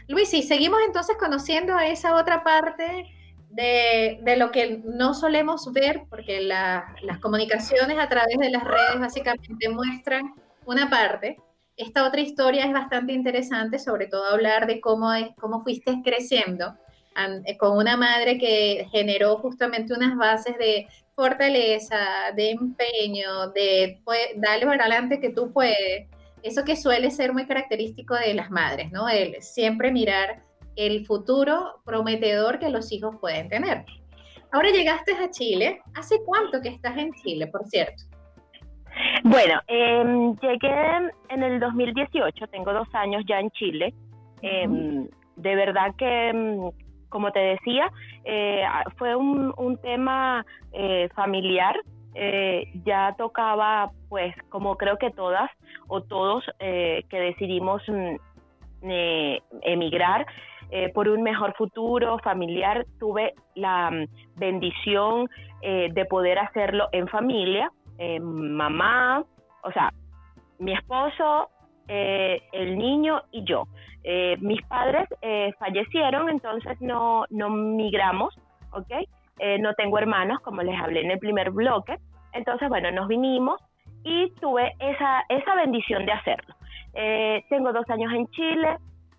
Luis, 0.08 0.32
y 0.34 0.42
seguimos 0.42 0.80
entonces 0.86 1.16
conociendo 1.18 1.74
a 1.74 1.86
esa 1.86 2.16
otra 2.16 2.44
parte 2.44 3.06
de, 3.50 4.34
lo 4.36 4.50
que 4.50 4.80
no 4.84 5.14
solemos 5.14 5.72
ver, 5.72 6.02
porque 6.08 6.40
las 6.40 7.18
comunicaciones 7.20 7.98
a 7.98 8.08
través 8.08 8.38
de 8.38 8.50
las 8.50 8.64
redes 8.64 8.98
básicamente 8.98 9.68
muestran 9.68 10.34
una 10.64 10.88
parte. 10.88 11.38
Esta 11.76 12.06
otra 12.06 12.20
historia 12.20 12.64
es 12.64 12.72
bastante 12.72 13.12
interesante, 13.12 13.78
sobre 13.78 14.06
todo 14.06 14.26
hablar 14.26 14.66
de 14.66 14.80
cómo, 14.80 15.12
es, 15.12 15.28
cómo 15.40 15.62
fuiste 15.62 16.00
creciendo 16.04 16.74
eh, 17.46 17.58
con 17.58 17.76
una 17.76 17.96
madre 17.96 18.38
que 18.38 18.86
generó 18.90 19.36
justamente 19.38 19.94
unas 19.94 20.16
bases 20.16 20.56
de 20.58 20.86
fortaleza, 21.14 22.32
de 22.34 22.50
empeño, 22.50 23.50
de 23.54 24.00
pues, 24.04 24.20
darle 24.36 24.66
para 24.66 24.84
adelante 24.84 25.20
que 25.20 25.30
tú 25.30 25.52
puedes. 25.52 26.08
Eso 26.42 26.64
que 26.64 26.76
suele 26.76 27.10
ser 27.10 27.32
muy 27.32 27.46
característico 27.46 28.14
de 28.14 28.34
las 28.34 28.50
madres, 28.50 28.90
¿no? 28.90 29.08
El 29.08 29.40
siempre 29.42 29.92
mirar 29.92 30.42
el 30.76 31.06
futuro 31.06 31.80
prometedor 31.84 32.58
que 32.58 32.70
los 32.70 32.90
hijos 32.92 33.16
pueden 33.20 33.48
tener. 33.48 33.84
Ahora 34.52 34.70
llegaste 34.70 35.12
a 35.12 35.30
Chile. 35.30 35.80
¿Hace 35.94 36.16
cuánto 36.24 36.60
que 36.60 36.68
estás 36.68 36.96
en 36.96 37.12
Chile, 37.22 37.46
por 37.46 37.64
cierto? 37.66 38.02
Bueno, 39.24 39.60
em, 39.68 40.36
llegué 40.36 41.12
en 41.30 41.42
el 41.42 41.60
2018, 41.60 42.46
tengo 42.48 42.72
dos 42.72 42.88
años 42.92 43.22
ya 43.26 43.40
en 43.40 43.50
Chile. 43.52 43.94
Em, 44.42 45.08
de 45.36 45.54
verdad 45.54 45.94
que, 45.96 46.28
em, 46.28 46.70
como 47.12 47.30
te 47.30 47.40
decía, 47.40 47.92
eh, 48.24 48.64
fue 48.96 49.14
un, 49.14 49.78
tema 49.82 50.44
eh, 50.72 51.08
familiar. 51.14 51.76
Eh, 52.14 52.70
ya 52.84 53.14
tocaba, 53.16 53.90
pues, 54.08 54.34
como 54.48 54.76
creo 54.76 54.98
que 54.98 55.10
todas 55.10 55.50
o 55.88 56.02
todos 56.02 56.44
que 56.58 57.06
decidimos 57.10 57.82
mm, 57.88 58.16
emigrar, 59.62 60.26
por 60.94 61.08
un 61.08 61.22
mejor 61.22 61.54
futuro 61.54 62.18
familiar, 62.20 62.86
tuve 62.98 63.34
la 63.54 63.90
mm, 63.90 64.06
bendición 64.36 65.28
de 65.60 66.06
poder 66.08 66.38
hacerlo 66.38 66.88
en 66.92 67.06
familia, 67.08 67.70
mamá, 68.20 69.24
o 69.62 69.70
sea, 69.70 69.92
mi 70.58 70.72
esposo, 70.72 71.50
el 71.86 72.78
niño 72.78 73.22
y 73.30 73.44
yo. 73.44 73.68
Eh, 74.04 74.36
mis 74.40 74.60
padres 74.62 75.08
fallecieron, 75.58 76.28
entonces 76.28 76.80
no, 76.80 77.24
no 77.30 77.50
migramos, 77.50 78.34
¿ok? 78.72 78.92
no 79.58 79.74
tengo 79.74 79.98
hermanos, 79.98 80.38
como 80.40 80.62
les 80.62 80.80
hablé 80.80 81.00
en 81.00 81.10
el 81.10 81.18
primer 81.18 81.50
bloque. 81.50 81.98
Entonces, 82.32 82.68
bueno, 82.68 82.92
nos 82.92 83.08
vinimos 83.08 83.60
y 84.04 84.30
tuve 84.40 84.72
esa, 84.78 85.24
esa 85.28 85.54
bendición 85.56 86.06
de 86.06 86.12
hacerlo. 86.12 86.54
tengo 87.48 87.72
dos 87.72 87.88
años 87.90 88.12
en 88.12 88.28
Chile, 88.28 88.76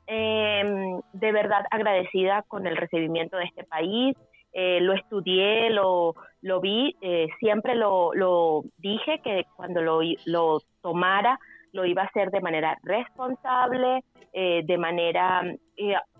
de 0.08 1.32
verdad 1.34 1.66
agradecida 1.72 2.44
con 2.48 2.68
el 2.68 2.78
recibimiento 2.78 3.36
de 3.36 3.46
este 3.46 3.66
país, 3.66 4.16
eh, 4.54 4.80
lo 4.82 4.94
estudié, 4.94 5.72
lo, 5.72 6.14
lo 6.42 6.62
vi, 6.62 6.96
eh, 7.02 7.28
siempre 7.40 7.74
lo, 7.74 8.14
lo, 8.14 8.62
dije 8.78 9.20
que 9.24 9.46
cuando 9.56 9.82
lo, 9.82 10.02
lo, 10.26 10.62
tomara 10.84 11.40
lo 11.74 11.86
iba 11.86 12.04
a 12.04 12.06
hacer 12.06 12.30
de 12.32 12.40
manera 12.42 12.78
responsable, 12.84 14.04
eh, 14.32 14.62
de 14.64 14.78
manera 14.78 15.44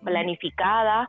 planificada, 0.04 1.08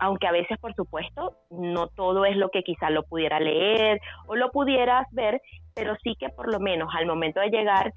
aunque 0.00 0.26
a 0.26 0.32
veces, 0.32 0.58
por 0.58 0.74
supuesto, 0.74 1.36
no 1.50 1.88
todo 1.88 2.24
es 2.24 2.36
lo 2.36 2.50
que 2.50 2.62
quizá 2.62 2.90
lo 2.90 3.02
pudiera 3.04 3.40
leer 3.40 4.00
o 4.26 4.36
lo 4.36 4.50
pudieras 4.50 5.06
ver, 5.12 5.40
pero 5.74 5.96
sí 6.02 6.14
que 6.18 6.28
por 6.28 6.52
lo 6.52 6.60
menos 6.60 6.88
al 6.94 7.06
momento 7.06 7.40
de 7.40 7.50
llegar 7.50 7.92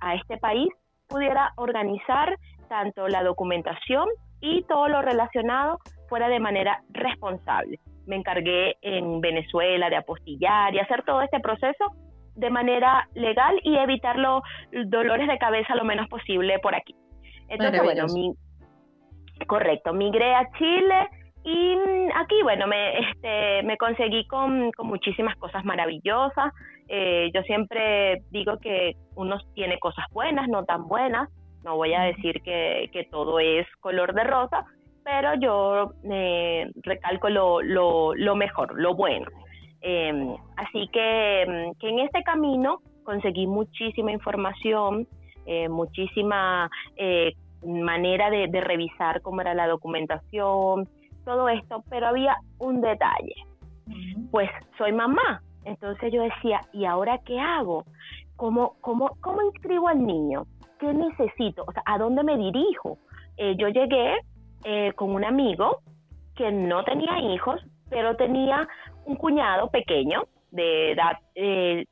a 0.00 0.14
este 0.14 0.36
país 0.36 0.68
pudiera 1.08 1.52
organizar 1.56 2.36
tanto 2.68 3.08
la 3.08 3.22
documentación 3.22 4.08
y 4.40 4.62
todo 4.64 4.88
lo 4.88 5.02
relacionado 5.02 5.78
fuera 6.08 6.28
de 6.28 6.40
manera 6.40 6.82
responsable. 6.90 7.78
Me 8.06 8.16
encargué 8.16 8.76
en 8.82 9.20
Venezuela 9.20 9.90
de 9.90 9.96
apostillar 9.96 10.74
y 10.74 10.78
hacer 10.78 11.02
todo 11.02 11.22
este 11.22 11.40
proceso 11.40 11.84
de 12.36 12.50
manera 12.50 13.08
legal 13.14 13.58
y 13.62 13.76
evitar 13.76 14.16
los 14.16 14.42
dolores 14.86 15.28
de 15.28 15.38
cabeza 15.38 15.74
lo 15.74 15.84
menos 15.84 16.08
posible 16.08 16.58
por 16.60 16.74
aquí. 16.74 16.94
Entonces, 17.48 17.82
bueno, 17.82 18.06
mi, 18.12 18.34
correcto, 19.46 19.92
migré 19.92 20.34
a 20.34 20.50
Chile 20.58 21.08
y 21.44 21.76
mm, 21.76 22.10
aquí, 22.16 22.42
bueno, 22.42 22.66
me, 22.66 22.98
este, 22.98 23.62
me 23.62 23.76
conseguí 23.76 24.26
con, 24.26 24.72
con 24.72 24.88
muchísimas 24.88 25.36
cosas 25.36 25.64
maravillosas. 25.64 26.52
Eh, 26.88 27.30
yo 27.32 27.42
siempre 27.42 28.22
digo 28.30 28.58
que 28.58 28.96
uno 29.14 29.38
tiene 29.54 29.78
cosas 29.78 30.04
buenas, 30.12 30.48
no 30.48 30.64
tan 30.64 30.88
buenas. 30.88 31.28
No 31.64 31.76
voy 31.76 31.94
a 31.94 32.02
decir 32.02 32.42
que, 32.42 32.90
que 32.92 33.04
todo 33.04 33.38
es 33.38 33.66
color 33.80 34.12
de 34.14 34.24
rosa, 34.24 34.64
pero 35.04 35.34
yo 35.34 35.92
eh, 36.10 36.68
recalco 36.82 37.28
lo, 37.28 37.62
lo, 37.62 38.36
mejor, 38.36 38.80
lo 38.80 38.94
bueno. 38.94 39.26
Em, 39.88 40.34
así 40.56 40.88
que, 40.88 41.42
em, 41.42 41.72
que, 41.74 41.88
en 41.88 42.00
este 42.00 42.24
camino 42.24 42.80
conseguí 43.04 43.46
muchísima 43.46 44.10
información, 44.10 45.06
eh, 45.46 45.68
muchísima 45.68 46.68
eh, 46.96 47.34
manera 47.64 48.28
de, 48.28 48.48
de, 48.48 48.60
revisar 48.62 49.22
cómo 49.22 49.42
era 49.42 49.54
la 49.54 49.68
documentación, 49.68 50.88
todo 51.24 51.48
esto, 51.48 51.84
pero 51.88 52.08
había 52.08 52.34
un 52.58 52.80
detalle. 52.80 53.36
Pues 54.32 54.50
soy 54.76 54.90
mamá, 54.90 55.40
entonces 55.64 56.12
yo 56.12 56.20
decía, 56.22 56.62
¿y 56.72 56.84
ahora 56.84 57.20
qué 57.24 57.38
hago? 57.38 57.84
¿Cómo, 58.34 58.74
cómo, 58.80 59.10
cómo 59.20 59.40
inscribo 59.42 59.86
al 59.86 60.04
niño? 60.04 60.46
¿Qué 60.80 60.92
necesito? 60.92 61.62
O 61.64 61.70
sea, 61.70 61.84
¿a 61.86 61.96
dónde 61.96 62.24
me 62.24 62.36
dirijo? 62.36 62.98
yo 63.38 63.68
llegué 63.68 64.16
eh, 64.64 64.92
con 64.94 65.10
un 65.10 65.24
amigo 65.24 65.78
que 66.34 66.50
no 66.50 66.82
tenía 66.84 67.18
hijos, 67.20 67.60
pero 67.90 68.16
tenía 68.16 68.66
un 69.06 69.16
cuñado 69.16 69.70
pequeño 69.70 70.24
de 70.50 70.92
edad 70.92 71.18
eh, 71.34 71.86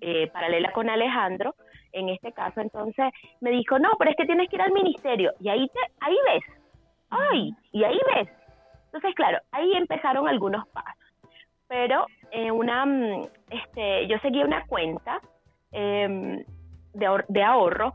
eh, 0.00 0.28
paralela 0.32 0.72
con 0.72 0.88
Alejandro, 0.88 1.54
en 1.92 2.08
este 2.10 2.32
caso, 2.32 2.60
entonces 2.60 3.12
me 3.40 3.50
dijo, 3.50 3.78
no, 3.78 3.90
pero 3.98 4.10
es 4.10 4.16
que 4.16 4.26
tienes 4.26 4.48
que 4.48 4.56
ir 4.56 4.62
al 4.62 4.72
ministerio, 4.72 5.32
y 5.40 5.48
ahí, 5.48 5.68
te, 5.68 5.80
ahí 6.00 6.16
ves, 6.26 6.44
ay, 7.10 7.50
y 7.72 7.84
ahí 7.84 7.98
ves. 8.14 8.28
Entonces, 8.86 9.14
claro, 9.14 9.38
ahí 9.52 9.72
empezaron 9.74 10.28
algunos 10.28 10.66
pasos, 10.68 11.14
pero 11.66 12.06
una, 12.52 12.86
mm, 12.86 13.22
este, 13.50 14.06
yo 14.06 14.18
seguía 14.18 14.44
una 14.44 14.66
cuenta 14.66 15.20
em, 15.72 16.44
de, 16.94 17.24
de 17.28 17.42
ahorro 17.42 17.94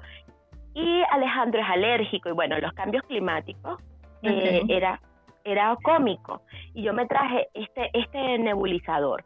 y 0.74 1.04
Alejandro 1.12 1.62
es 1.62 1.70
alérgico 1.70 2.30
y 2.30 2.32
bueno, 2.34 2.58
los 2.60 2.74
cambios 2.74 3.04
climáticos 3.04 3.82
eh, 4.24 4.64
era, 4.70 5.00
era 5.44 5.76
cómico. 5.84 6.42
Y 6.74 6.84
yo 6.84 6.94
me 6.94 7.06
traje 7.08 7.48
este, 7.54 7.90
este 7.94 8.38
nebulizador. 8.40 9.24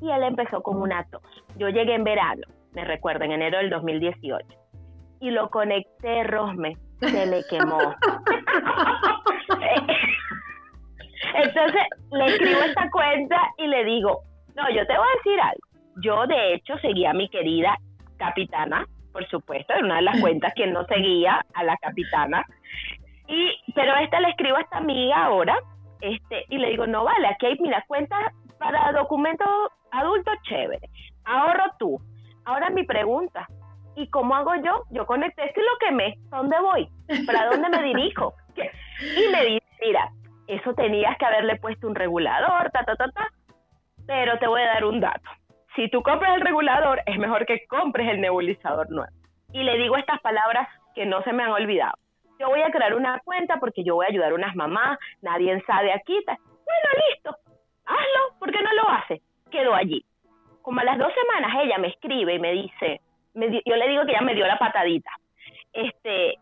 Y 0.00 0.10
él 0.10 0.22
empezó 0.22 0.62
con 0.62 0.80
una 0.80 1.04
tos. 1.10 1.22
Yo 1.56 1.68
llegué 1.68 1.94
en 1.94 2.04
verano, 2.04 2.42
me 2.72 2.84
recuerdo, 2.84 3.24
en 3.24 3.32
enero 3.32 3.58
del 3.58 3.70
2018. 3.70 4.46
Y 5.20 5.30
lo 5.30 5.48
conecté, 5.50 6.24
Rosme, 6.24 6.76
se 7.00 7.26
le 7.26 7.42
quemó. 7.48 7.78
Entonces 11.34 11.82
le 12.12 12.26
escribo 12.26 12.60
esta 12.60 12.90
cuenta 12.90 13.36
y 13.58 13.66
le 13.66 13.84
digo, 13.84 14.22
no, 14.54 14.70
yo 14.70 14.86
te 14.86 14.96
voy 14.96 15.06
a 15.06 15.16
decir 15.16 15.40
algo. 15.40 15.60
Yo 16.02 16.26
de 16.26 16.54
hecho 16.54 16.76
seguía 16.78 17.10
a 17.10 17.14
mi 17.14 17.28
querida 17.28 17.76
capitana, 18.18 18.86
por 19.12 19.26
supuesto, 19.28 19.74
en 19.74 19.84
una 19.86 19.96
de 19.96 20.02
las 20.02 20.20
cuentas 20.20 20.52
que 20.54 20.66
no 20.66 20.84
seguía 20.86 21.44
a 21.54 21.64
la 21.64 21.76
capitana. 21.76 22.44
Y, 23.26 23.72
pero 23.74 23.96
esta 23.96 24.20
le 24.20 24.30
escribo 24.30 24.56
a 24.56 24.60
esta 24.60 24.78
amiga 24.78 25.24
ahora, 25.24 25.56
este, 26.00 26.44
y 26.48 26.58
le 26.58 26.70
digo, 26.70 26.86
no 26.86 27.04
vale, 27.04 27.28
aquí 27.28 27.46
hay, 27.46 27.56
mira, 27.60 27.84
cuentas 27.86 28.32
para 28.58 28.92
documentos 28.92 29.48
adultos, 29.90 30.34
chévere. 30.42 30.88
Ahorro 31.24 31.64
tú. 31.78 32.00
Ahora 32.44 32.68
mi 32.70 32.84
pregunta, 32.84 33.48
¿y 33.96 34.08
cómo 34.10 34.34
hago 34.34 34.54
yo? 34.56 34.82
Yo 34.90 35.06
conecté, 35.06 35.46
es 35.46 35.54
que 35.54 35.62
lo 35.62 35.78
quemé, 35.80 36.18
¿dónde 36.28 36.60
voy? 36.60 36.88
¿Para 37.26 37.46
dónde 37.46 37.70
me 37.70 37.82
dirijo? 37.82 38.34
Y 38.56 39.32
me 39.32 39.44
dice, 39.46 39.66
mira, 39.80 40.10
eso 40.46 40.74
tenías 40.74 41.16
que 41.16 41.24
haberle 41.24 41.56
puesto 41.56 41.86
un 41.86 41.94
regulador, 41.94 42.70
ta, 42.70 42.84
ta, 42.84 42.96
ta, 42.96 43.10
ta, 43.10 43.28
pero 44.06 44.38
te 44.38 44.46
voy 44.46 44.60
a 44.60 44.66
dar 44.66 44.84
un 44.84 45.00
dato. 45.00 45.30
Si 45.74 45.88
tú 45.88 46.02
compras 46.02 46.34
el 46.36 46.42
regulador, 46.42 47.02
es 47.06 47.18
mejor 47.18 47.46
que 47.46 47.66
compres 47.66 48.08
el 48.08 48.20
nebulizador 48.20 48.90
nuevo. 48.90 49.10
Y 49.52 49.62
le 49.62 49.78
digo 49.78 49.96
estas 49.96 50.20
palabras 50.20 50.68
que 50.94 51.06
no 51.06 51.22
se 51.22 51.32
me 51.32 51.42
han 51.42 51.52
olvidado 51.52 51.94
yo 52.38 52.48
voy 52.48 52.62
a 52.62 52.70
crear 52.70 52.94
una 52.94 53.20
cuenta 53.20 53.58
porque 53.58 53.84
yo 53.84 53.94
voy 53.94 54.06
a 54.06 54.10
ayudar 54.10 54.32
a 54.32 54.34
unas 54.34 54.54
mamás, 54.56 54.98
nadie 55.22 55.62
sabe 55.66 55.92
aquí. 55.92 56.18
Bueno, 56.26 56.88
listo, 57.08 57.36
hazlo, 57.86 58.38
¿por 58.38 58.50
qué 58.50 58.62
no 58.62 58.72
lo 58.74 58.88
hace? 58.88 59.22
Quedó 59.50 59.74
allí. 59.74 60.04
Como 60.62 60.80
a 60.80 60.84
las 60.84 60.98
dos 60.98 61.12
semanas 61.14 61.56
ella 61.62 61.78
me 61.78 61.88
escribe 61.88 62.34
y 62.34 62.38
me 62.38 62.52
dice, 62.52 63.00
yo 63.34 63.76
le 63.76 63.88
digo 63.88 64.04
que 64.04 64.12
ella 64.12 64.22
me 64.22 64.34
dio 64.34 64.46
la 64.46 64.58
patadita. 64.58 65.10
Este, 65.72 66.38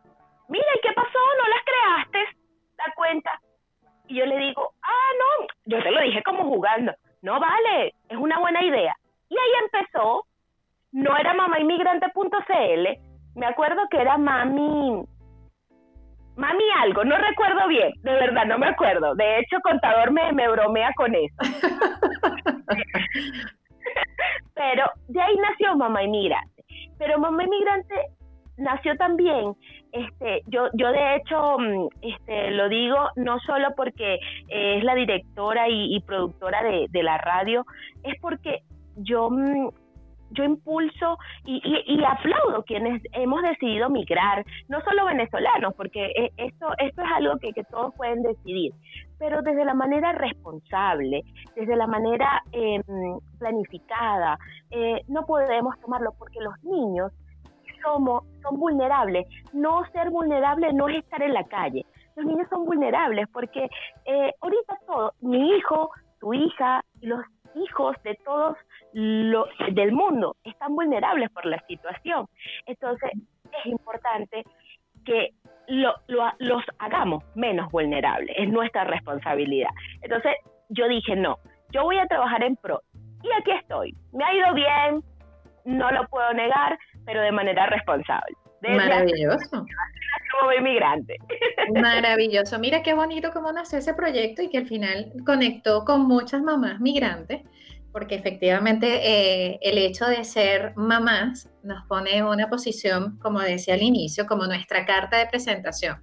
mira, 0.48 0.66
¿y 0.76 0.80
qué 0.80 0.92
pasó? 0.94 1.18
¿No 1.38 1.48
las 1.48 1.64
creaste? 1.64 2.38
La 2.78 2.94
cuenta. 2.94 3.40
Y 4.08 4.16
yo 4.16 4.26
le 4.26 4.36
digo, 4.38 4.74
ah, 4.82 5.10
no, 5.18 5.46
yo 5.66 5.82
te 5.82 5.90
lo 5.90 6.00
dije 6.02 6.22
como 6.22 6.44
jugando. 6.44 6.92
No 7.22 7.38
vale, 7.40 7.94
es 8.08 8.16
una 8.16 8.38
buena 8.38 8.62
idea. 8.62 8.94
Y 9.28 9.34
ahí 9.34 9.64
empezó, 9.64 10.26
no 10.92 11.16
era 11.16 11.34
mamainmigrante.cl, 11.34 12.88
me 13.34 13.46
acuerdo 13.46 13.88
que 13.90 13.98
era 13.98 14.18
mami, 14.18 15.04
Mami 16.36 16.64
algo, 16.80 17.04
no 17.04 17.16
recuerdo 17.18 17.68
bien, 17.68 17.92
de 18.02 18.12
verdad 18.12 18.46
no 18.46 18.58
me 18.58 18.68
acuerdo. 18.68 19.14
De 19.14 19.38
hecho, 19.38 19.58
contador 19.62 20.12
me, 20.12 20.32
me 20.32 20.48
bromea 20.48 20.90
con 20.96 21.14
eso. 21.14 21.36
Pero 24.54 24.84
de 25.08 25.20
ahí 25.20 25.34
nació 25.36 25.76
Mamá 25.76 26.04
Inmigrante. 26.04 26.64
Pero 26.98 27.18
Mamá 27.18 27.44
Inmigrante 27.44 27.94
nació 28.56 28.96
también, 28.96 29.54
este, 29.92 30.42
yo, 30.46 30.68
yo 30.74 30.90
de 30.90 31.16
hecho 31.16 31.58
mm, 31.58 31.88
este, 32.00 32.50
lo 32.52 32.68
digo 32.68 32.96
no 33.16 33.38
solo 33.40 33.68
porque 33.76 34.14
eh, 34.48 34.78
es 34.78 34.84
la 34.84 34.94
directora 34.94 35.68
y, 35.68 36.00
productora 36.06 36.62
de, 36.62 36.86
de, 36.90 37.02
la 37.02 37.18
radio, 37.18 37.64
es 38.02 38.14
porque 38.20 38.62
yo 38.96 39.30
mm, 39.30 39.68
yo 40.32 40.44
impulso 40.44 41.18
y, 41.44 41.60
y, 41.86 42.04
aplaudo 42.04 42.62
quienes 42.64 43.02
hemos 43.12 43.42
decidido 43.42 43.88
migrar, 43.90 44.44
no 44.68 44.80
solo 44.82 45.06
venezolanos, 45.06 45.74
porque 45.74 46.06
eh, 46.16 46.30
esto, 46.36 46.68
esto 46.78 47.02
es 47.02 47.08
algo 47.14 47.38
que, 47.38 47.52
todos 47.70 47.94
pueden 47.94 48.22
decidir, 48.22 48.72
pero 49.18 49.40
desde 49.42 49.64
la 49.64 49.74
manera 49.74 50.12
responsable, 50.12 51.22
desde 51.54 51.76
la 51.76 51.86
manera 51.86 52.42
em, 52.50 52.82
planificada, 53.38 54.38
eh, 54.70 55.00
no 55.08 55.24
podemos 55.24 55.78
tomarlo 55.80 56.12
porque 56.18 56.40
los 56.40 56.62
niños 56.64 57.12
somos, 57.82 58.24
son 58.42 58.58
vulnerables. 58.58 59.26
No 59.52 59.84
ser 59.92 60.10
vulnerable 60.10 60.72
no 60.72 60.88
es 60.88 60.98
estar 60.98 61.22
en 61.22 61.34
la 61.34 61.44
calle. 61.44 61.84
Los 62.16 62.26
niños 62.26 62.46
son 62.50 62.64
vulnerables 62.64 63.28
porque 63.32 63.68
eh, 64.04 64.32
ahorita 64.40 64.78
todo, 64.86 65.12
mi 65.20 65.56
hijo, 65.56 65.90
tu 66.20 66.34
hija, 66.34 66.84
los 67.00 67.20
hijos 67.54 67.96
de 68.02 68.14
todos 68.24 68.56
lo, 68.92 69.46
del 69.72 69.92
mundo 69.92 70.36
están 70.44 70.74
vulnerables 70.74 71.30
por 71.30 71.46
la 71.46 71.58
situación. 71.66 72.26
Entonces, 72.66 73.10
es 73.14 73.66
importante 73.66 74.44
que 75.04 75.30
lo, 75.68 75.94
los 76.06 76.62
hagamos 76.78 77.24
menos 77.34 77.70
vulnerables, 77.70 78.34
es 78.38 78.48
nuestra 78.48 78.84
responsabilidad. 78.84 79.70
Entonces, 80.02 80.32
yo 80.68 80.88
dije, 80.88 81.16
no, 81.16 81.38
yo 81.70 81.84
voy 81.84 81.98
a 81.98 82.06
trabajar 82.06 82.42
en 82.42 82.56
pro. 82.56 82.82
Y 83.22 83.28
aquí 83.40 83.52
estoy. 83.52 83.94
Me 84.12 84.24
ha 84.24 84.34
ido 84.34 84.54
bien, 84.54 85.02
no 85.64 85.90
lo 85.90 86.06
puedo 86.08 86.32
negar, 86.34 86.78
pero 87.04 87.20
de 87.22 87.32
manera 87.32 87.66
responsable. 87.66 88.36
Maravilloso. 88.62 89.66
Como 90.40 90.52
inmigrante. 90.52 91.16
Maravilloso. 91.74 92.58
Mira 92.58 92.82
qué 92.82 92.94
bonito 92.94 93.30
cómo 93.32 93.52
nació 93.52 93.78
ese 93.78 93.94
proyecto 93.94 94.42
y 94.42 94.48
que 94.48 94.58
al 94.58 94.66
final 94.66 95.12
conectó 95.26 95.84
con 95.84 96.06
muchas 96.06 96.42
mamás 96.42 96.80
migrantes 96.80 97.42
porque 97.92 98.14
efectivamente 98.14 98.86
eh, 99.02 99.58
el 99.60 99.76
hecho 99.76 100.06
de 100.06 100.24
ser 100.24 100.72
mamás 100.76 101.50
nos 101.62 101.84
pone 101.86 102.16
en 102.16 102.24
una 102.24 102.48
posición, 102.48 103.18
como 103.18 103.40
decía 103.40 103.74
al 103.74 103.82
inicio, 103.82 104.26
como 104.26 104.46
nuestra 104.46 104.86
carta 104.86 105.18
de 105.18 105.26
presentación. 105.26 106.02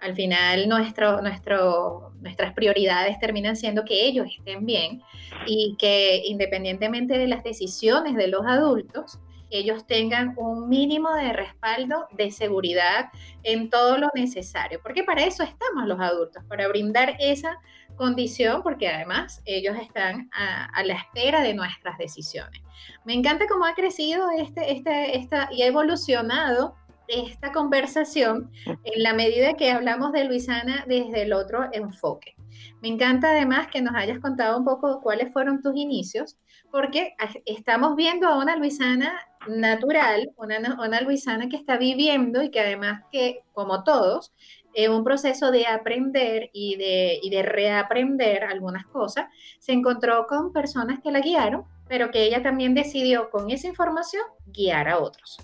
Al 0.00 0.14
final 0.14 0.68
nuestro, 0.68 1.20
nuestro, 1.20 2.12
nuestras 2.20 2.54
prioridades 2.54 3.18
terminan 3.18 3.56
siendo 3.56 3.84
que 3.84 4.06
ellos 4.06 4.26
estén 4.38 4.64
bien 4.64 5.02
y 5.46 5.76
que 5.78 6.22
independientemente 6.24 7.18
de 7.18 7.28
las 7.28 7.44
decisiones 7.44 8.14
de 8.14 8.28
los 8.28 8.46
adultos, 8.46 9.18
ellos 9.50 9.86
tengan 9.86 10.34
un 10.36 10.68
mínimo 10.68 11.12
de 11.14 11.32
respaldo 11.32 12.06
de 12.12 12.30
seguridad 12.30 13.10
en 13.42 13.70
todo 13.70 13.98
lo 13.98 14.10
necesario, 14.14 14.80
porque 14.82 15.04
para 15.04 15.24
eso 15.24 15.42
estamos 15.42 15.86
los 15.86 16.00
adultos, 16.00 16.42
para 16.48 16.68
brindar 16.68 17.16
esa 17.20 17.58
condición, 17.96 18.62
porque 18.62 18.88
además 18.88 19.42
ellos 19.44 19.76
están 19.80 20.30
a, 20.32 20.82
la 20.84 20.94
espera 20.94 21.42
de 21.42 21.54
nuestras 21.54 21.98
decisiones. 21.98 22.62
Me 23.04 23.14
encanta 23.14 23.46
cómo 23.48 23.64
ha 23.64 23.74
crecido 23.74 24.28
este, 24.36 24.72
este, 24.72 25.16
esta, 25.16 25.48
y 25.50 25.62
ha 25.62 25.66
evolucionado 25.66 26.74
esta 27.08 27.52
conversación 27.52 28.50
en 28.66 29.02
la 29.02 29.14
medida 29.14 29.54
que 29.54 29.70
hablamos 29.70 30.12
de 30.12 30.24
Luisana 30.24 30.84
desde 30.86 31.22
el 31.22 31.32
otro 31.32 31.68
enfoque. 31.72 32.34
Me 32.82 32.88
encanta 32.88 33.30
además 33.30 33.68
que 33.68 33.80
nos 33.80 33.94
hayas 33.94 34.18
contado 34.18 34.58
un 34.58 34.64
poco 34.64 35.00
cuáles 35.00 35.32
fueron 35.32 35.62
tus 35.62 35.76
inicios, 35.76 36.36
porque 36.70 37.14
estamos 37.44 37.96
viendo 37.96 38.28
a 38.28 38.38
una 38.38 38.56
Luisana 38.56 39.18
natural, 39.48 40.30
una, 40.36 40.58
una 40.80 41.00
Luisana 41.00 41.48
que 41.48 41.56
está 41.56 41.76
viviendo 41.76 42.42
y 42.42 42.50
que 42.50 42.60
además 42.60 43.02
que, 43.10 43.42
como 43.52 43.84
todos, 43.84 44.32
en 44.74 44.92
un 44.92 45.04
proceso 45.04 45.50
de 45.50 45.66
aprender 45.66 46.50
y 46.52 46.76
de, 46.76 47.18
y 47.22 47.30
de 47.30 47.42
reaprender 47.42 48.44
algunas 48.44 48.86
cosas, 48.86 49.26
se 49.58 49.72
encontró 49.72 50.26
con 50.26 50.52
personas 50.52 51.00
que 51.02 51.10
la 51.10 51.20
guiaron, 51.20 51.64
pero 51.88 52.10
que 52.10 52.24
ella 52.24 52.42
también 52.42 52.74
decidió 52.74 53.30
con 53.30 53.50
esa 53.50 53.68
información 53.68 54.22
guiar 54.46 54.88
a 54.88 54.98
otros. 54.98 55.38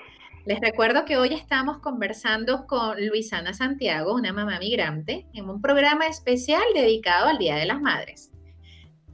Les 0.46 0.58
recuerdo 0.58 1.04
que 1.04 1.16
hoy 1.16 1.32
estamos 1.32 1.78
conversando 1.78 2.66
con 2.66 2.96
Luisana 3.06 3.54
Santiago, 3.54 4.14
una 4.14 4.32
mamá 4.32 4.58
migrante, 4.58 5.28
en 5.32 5.48
un 5.48 5.62
programa 5.62 6.08
especial 6.08 6.64
dedicado 6.74 7.28
al 7.28 7.38
Día 7.38 7.54
de 7.54 7.66
las 7.66 7.80
Madres. 7.80 8.33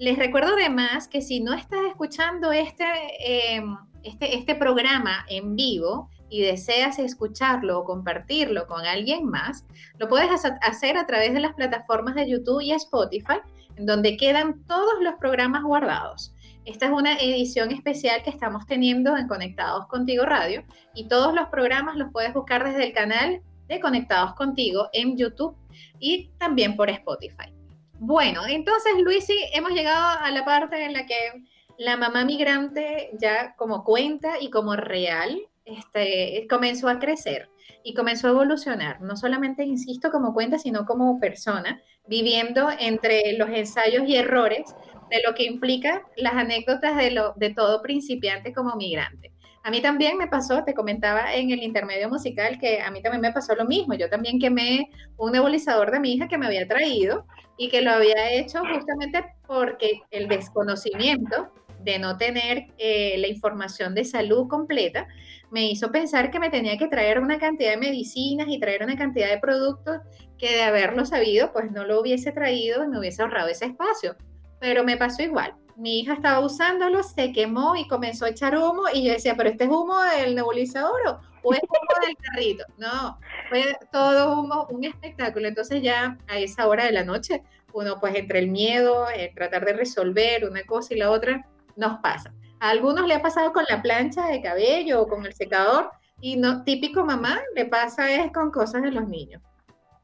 Les 0.00 0.18
recuerdo 0.18 0.54
además 0.54 1.08
que 1.08 1.20
si 1.20 1.40
no 1.40 1.52
estás 1.52 1.80
escuchando 1.86 2.52
este, 2.52 2.86
em, 3.20 3.76
este, 4.02 4.34
este 4.34 4.54
programa 4.54 5.26
en 5.28 5.54
vivo 5.56 6.08
y 6.30 6.40
deseas 6.40 6.98
escucharlo 6.98 7.80
o 7.80 7.84
compartirlo 7.84 8.66
con 8.66 8.86
alguien 8.86 9.26
más, 9.26 9.66
lo 9.98 10.08
puedes 10.08 10.30
hacer 10.62 10.96
a 10.96 11.06
través 11.06 11.34
de 11.34 11.40
las 11.40 11.52
plataformas 11.52 12.14
de 12.14 12.30
YouTube 12.30 12.62
y 12.62 12.72
Spotify, 12.72 13.40
en 13.76 13.84
donde 13.84 14.16
quedan 14.16 14.64
todos 14.64 15.02
los 15.02 15.16
programas 15.16 15.64
guardados. 15.64 16.34
Esta 16.64 16.86
es 16.86 16.92
una 16.92 17.18
edición 17.18 17.70
especial 17.70 18.22
que 18.22 18.30
estamos 18.30 18.64
teniendo 18.64 19.18
en 19.18 19.28
Conectados 19.28 19.86
Contigo 19.88 20.24
Radio 20.24 20.64
y 20.94 21.08
todos 21.08 21.34
los 21.34 21.48
programas 21.48 21.96
los 21.96 22.10
puedes 22.10 22.32
buscar 22.32 22.64
desde 22.64 22.86
el 22.86 22.94
canal 22.94 23.42
de 23.68 23.80
Conectados 23.80 24.32
Contigo 24.32 24.88
en 24.94 25.18
YouTube 25.18 25.54
y 25.98 26.30
también 26.38 26.74
por 26.74 26.88
Spotify. 26.88 27.59
Bueno, 28.02 28.46
entonces 28.48 28.94
Luisi, 29.02 29.36
hemos 29.52 29.72
llegado 29.72 30.18
a 30.20 30.30
la 30.30 30.42
parte 30.46 30.86
en 30.86 30.94
la 30.94 31.04
que 31.04 31.44
la 31.76 31.98
mamá 31.98 32.24
migrante 32.24 33.10
ya 33.20 33.54
como 33.56 33.84
cuenta 33.84 34.40
y 34.40 34.48
como 34.48 34.74
real 34.74 35.38
este, 35.66 36.46
comenzó 36.48 36.88
a 36.88 36.98
crecer 36.98 37.50
y 37.84 37.92
comenzó 37.92 38.28
a 38.28 38.30
evolucionar, 38.30 39.02
no 39.02 39.16
solamente, 39.18 39.64
insisto, 39.64 40.10
como 40.10 40.32
cuenta, 40.32 40.58
sino 40.58 40.86
como 40.86 41.20
persona, 41.20 41.78
viviendo 42.08 42.70
entre 42.78 43.34
los 43.36 43.50
ensayos 43.50 44.08
y 44.08 44.16
errores 44.16 44.74
de 45.10 45.20
lo 45.26 45.34
que 45.34 45.44
implica 45.44 46.02
las 46.16 46.32
anécdotas 46.32 46.96
de, 46.96 47.10
lo, 47.10 47.34
de 47.36 47.52
todo 47.52 47.82
principiante 47.82 48.54
como 48.54 48.76
migrante. 48.76 49.29
A 49.62 49.70
mí 49.70 49.82
también 49.82 50.16
me 50.16 50.26
pasó, 50.26 50.64
te 50.64 50.72
comentaba 50.72 51.34
en 51.34 51.50
el 51.50 51.62
intermedio 51.62 52.08
musical 52.08 52.58
que 52.58 52.80
a 52.80 52.90
mí 52.90 53.02
también 53.02 53.20
me 53.20 53.32
pasó 53.32 53.54
lo 53.54 53.66
mismo. 53.66 53.94
Yo 53.94 54.08
también 54.08 54.38
quemé 54.38 54.90
un 55.18 55.32
nebulizador 55.32 55.90
de 55.90 56.00
mi 56.00 56.14
hija 56.14 56.28
que 56.28 56.38
me 56.38 56.46
había 56.46 56.66
traído 56.66 57.26
y 57.58 57.68
que 57.68 57.82
lo 57.82 57.90
había 57.90 58.32
hecho 58.32 58.60
justamente 58.60 59.22
porque 59.46 60.00
el 60.10 60.28
desconocimiento 60.28 61.52
de 61.80 61.98
no 61.98 62.16
tener 62.16 62.68
eh, 62.78 63.16
la 63.18 63.26
información 63.26 63.94
de 63.94 64.04
salud 64.04 64.48
completa 64.48 65.06
me 65.50 65.70
hizo 65.70 65.90
pensar 65.90 66.30
que 66.30 66.38
me 66.38 66.48
tenía 66.48 66.78
que 66.78 66.88
traer 66.88 67.18
una 67.18 67.38
cantidad 67.38 67.72
de 67.72 67.76
medicinas 67.76 68.46
y 68.48 68.58
traer 68.58 68.82
una 68.82 68.96
cantidad 68.96 69.28
de 69.28 69.38
productos 69.38 69.98
que 70.38 70.52
de 70.52 70.62
haberlo 70.62 71.04
sabido, 71.04 71.52
pues 71.52 71.70
no 71.70 71.84
lo 71.84 72.00
hubiese 72.00 72.32
traído 72.32 72.84
y 72.84 72.88
me 72.88 72.98
hubiese 72.98 73.22
ahorrado 73.22 73.48
ese 73.48 73.66
espacio. 73.66 74.16
Pero 74.58 74.84
me 74.84 74.96
pasó 74.96 75.22
igual 75.22 75.54
mi 75.80 76.00
hija 76.00 76.12
estaba 76.12 76.40
usándolo, 76.40 77.02
se 77.02 77.32
quemó 77.32 77.74
y 77.74 77.88
comenzó 77.88 78.26
a 78.26 78.28
echar 78.28 78.56
humo 78.56 78.82
y 78.92 79.04
yo 79.04 79.12
decía, 79.12 79.34
pero 79.34 79.48
este 79.48 79.64
es 79.64 79.70
humo 79.70 79.98
del 80.02 80.34
nebulizador 80.34 81.20
o, 81.42 81.54
es 81.54 81.60
humo 81.62 82.06
del 82.06 82.16
carrito. 82.16 82.64
No, 82.76 83.18
fue 83.48 83.76
todo 83.90 84.38
humo, 84.38 84.66
un 84.70 84.84
espectáculo. 84.84 85.48
Entonces 85.48 85.82
ya 85.82 86.18
a 86.28 86.38
esa 86.38 86.68
hora 86.68 86.84
de 86.84 86.92
la 86.92 87.02
noche, 87.02 87.42
uno 87.72 87.98
pues 87.98 88.14
entre 88.14 88.40
el 88.40 88.48
miedo, 88.48 89.08
el 89.08 89.34
tratar 89.34 89.64
de 89.64 89.72
resolver 89.72 90.44
una 90.44 90.62
cosa 90.64 90.94
y 90.94 90.98
la 90.98 91.10
otra, 91.10 91.46
nos 91.76 91.98
pasa. 92.00 92.32
A 92.60 92.68
algunos 92.68 93.06
le 93.06 93.14
ha 93.14 93.22
pasado 93.22 93.54
con 93.54 93.64
la 93.70 93.80
plancha 93.80 94.26
de 94.26 94.42
cabello 94.42 95.00
o 95.00 95.08
con 95.08 95.24
el 95.24 95.32
secador 95.32 95.90
y 96.20 96.36
no 96.36 96.62
típico 96.62 97.06
mamá 97.06 97.40
le 97.54 97.64
pasa 97.64 98.10
es 98.12 98.30
con 98.32 98.50
cosas 98.50 98.82
de 98.82 98.92
los 98.92 99.08
niños. 99.08 99.42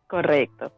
Correcto. 0.07 0.73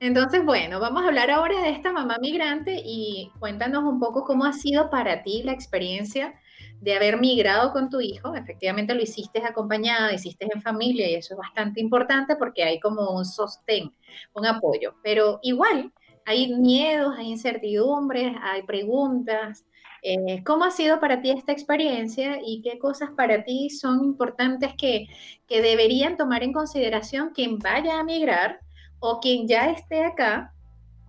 Entonces, 0.00 0.44
bueno, 0.44 0.80
vamos 0.80 1.02
a 1.02 1.08
hablar 1.08 1.30
ahora 1.30 1.62
de 1.62 1.70
esta 1.70 1.92
mamá 1.92 2.16
migrante 2.20 2.80
y 2.84 3.30
cuéntanos 3.38 3.84
un 3.84 4.00
poco 4.00 4.24
cómo 4.24 4.44
ha 4.44 4.52
sido 4.52 4.90
para 4.90 5.22
ti 5.22 5.42
la 5.42 5.52
experiencia 5.52 6.34
de 6.80 6.96
haber 6.96 7.20
migrado 7.20 7.72
con 7.72 7.88
tu 7.88 8.00
hijo. 8.00 8.34
Efectivamente 8.34 8.94
lo 8.94 9.02
hiciste 9.02 9.40
acompañada, 9.44 10.08
lo 10.08 10.14
hiciste 10.14 10.48
en 10.52 10.60
familia 10.60 11.08
y 11.08 11.14
eso 11.14 11.34
es 11.34 11.38
bastante 11.38 11.80
importante 11.80 12.34
porque 12.36 12.64
hay 12.64 12.80
como 12.80 13.10
un 13.10 13.24
sostén, 13.24 13.94
un 14.34 14.46
apoyo. 14.46 14.94
Pero 15.02 15.38
igual, 15.42 15.92
hay 16.24 16.52
miedos, 16.54 17.14
hay 17.16 17.28
incertidumbres, 17.28 18.32
hay 18.42 18.62
preguntas. 18.64 19.64
Eh, 20.02 20.42
¿Cómo 20.44 20.64
ha 20.64 20.72
sido 20.72 20.98
para 20.98 21.22
ti 21.22 21.30
esta 21.30 21.52
experiencia 21.52 22.40
y 22.44 22.60
qué 22.62 22.80
cosas 22.80 23.10
para 23.16 23.44
ti 23.44 23.70
son 23.70 24.04
importantes 24.04 24.72
que, 24.76 25.06
que 25.46 25.62
deberían 25.62 26.16
tomar 26.16 26.42
en 26.42 26.52
consideración 26.52 27.30
quien 27.32 27.58
vaya 27.58 28.00
a 28.00 28.04
migrar 28.04 28.58
o 29.02 29.18
quien 29.20 29.48
ya 29.48 29.68
esté 29.70 30.04
acá 30.04 30.52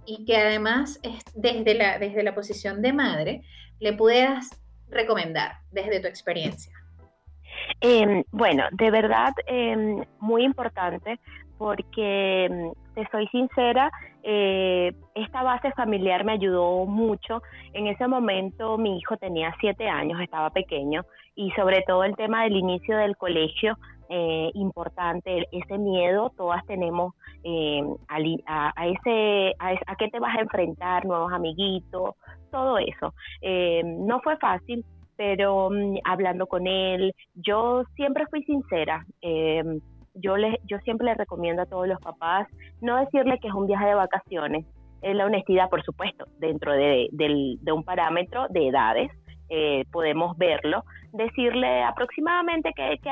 y 0.06 0.25
que 0.25 0.36
además 0.36 0.99
desde 1.36 1.75
la, 1.75 1.99
desde 1.99 2.23
la 2.23 2.34
posición 2.34 2.82
de 2.82 2.91
madre 2.91 3.43
le 3.79 3.93
puedas 3.93 4.49
recomendar 4.89 5.53
desde 5.71 5.99
tu 5.99 6.08
experiencia? 6.08 6.73
Em, 7.82 8.23
bueno, 8.32 8.63
de 8.71 8.89
verdad, 8.91 9.32
em, 9.45 10.03
muy 10.19 10.43
importante 10.43 11.19
porque, 11.58 12.45
em, 12.45 12.71
te 12.95 13.08
soy 13.12 13.27
sincera, 13.27 13.91
eh, 14.23 14.91
esta 15.13 15.43
base 15.43 15.71
familiar 15.73 16.25
me 16.25 16.34
ayudó 16.34 16.86
mucho. 16.86 17.43
En 17.73 17.88
ese 17.88 18.08
momento 18.08 18.77
mi 18.77 18.97
hijo 18.97 19.17
tenía 19.17 19.53
siete 19.60 19.88
años, 19.88 20.19
estaba 20.19 20.49
pequeño, 20.49 21.06
y 21.36 21.51
sobre 21.51 21.84
todo 21.84 22.03
el 22.03 22.15
tema 22.15 22.43
del 22.43 22.56
inicio 22.56 22.97
del 22.97 23.17
colegio, 23.17 23.77
eh, 24.09 24.51
importante, 24.53 25.47
ese 25.51 25.77
miedo, 25.77 26.31
todas 26.37 26.65
tenemos 26.65 27.13
a, 28.07 28.73
a, 28.75 28.87
ese, 28.87 29.53
a, 29.59 29.95
qué 29.97 30.09
te 30.09 30.19
vas 30.19 30.35
a 30.37 30.41
enfrentar, 30.41 31.05
nuevos 31.05 31.31
amiguitos, 31.33 32.11
todo 32.51 32.77
eso. 32.77 33.13
no 33.83 34.19
fue 34.21 34.37
fácil, 34.37 34.85
pero 35.15 35.69
mm, 35.69 35.97
hablando 36.03 36.47
con 36.47 36.67
él, 36.67 37.13
yo 37.35 37.83
siempre 37.95 38.25
fui 38.27 38.43
sincera. 38.43 39.05
Em, 39.21 39.79
yo, 40.15 40.37
le, 40.37 40.59
yo 40.65 40.77
siempre 40.79 41.05
le 41.05 41.15
recomiendo 41.15 41.63
a 41.63 41.65
todos 41.65 41.87
los 41.87 41.99
papás 41.99 42.47
no 42.81 42.97
decirle 42.97 43.39
que 43.39 43.47
es 43.47 43.53
un 43.53 43.67
viaje 43.67 43.87
de 43.87 43.95
vacaciones, 43.95 44.65
es 45.01 45.15
la 45.15 45.25
honestidad, 45.25 45.69
por 45.69 45.83
supuesto, 45.83 46.25
dentro 46.39 46.71
de, 46.73 47.09
un 47.73 47.83
parámetro 47.83 48.47
de 48.49 48.67
edades, 48.67 49.11
eh, 49.49 49.83
podemos 49.91 50.37
verlo, 50.37 50.83
decirle 51.11 51.83
aproximadamente 51.83 52.71
que, 52.75 52.97
que, 53.01 53.09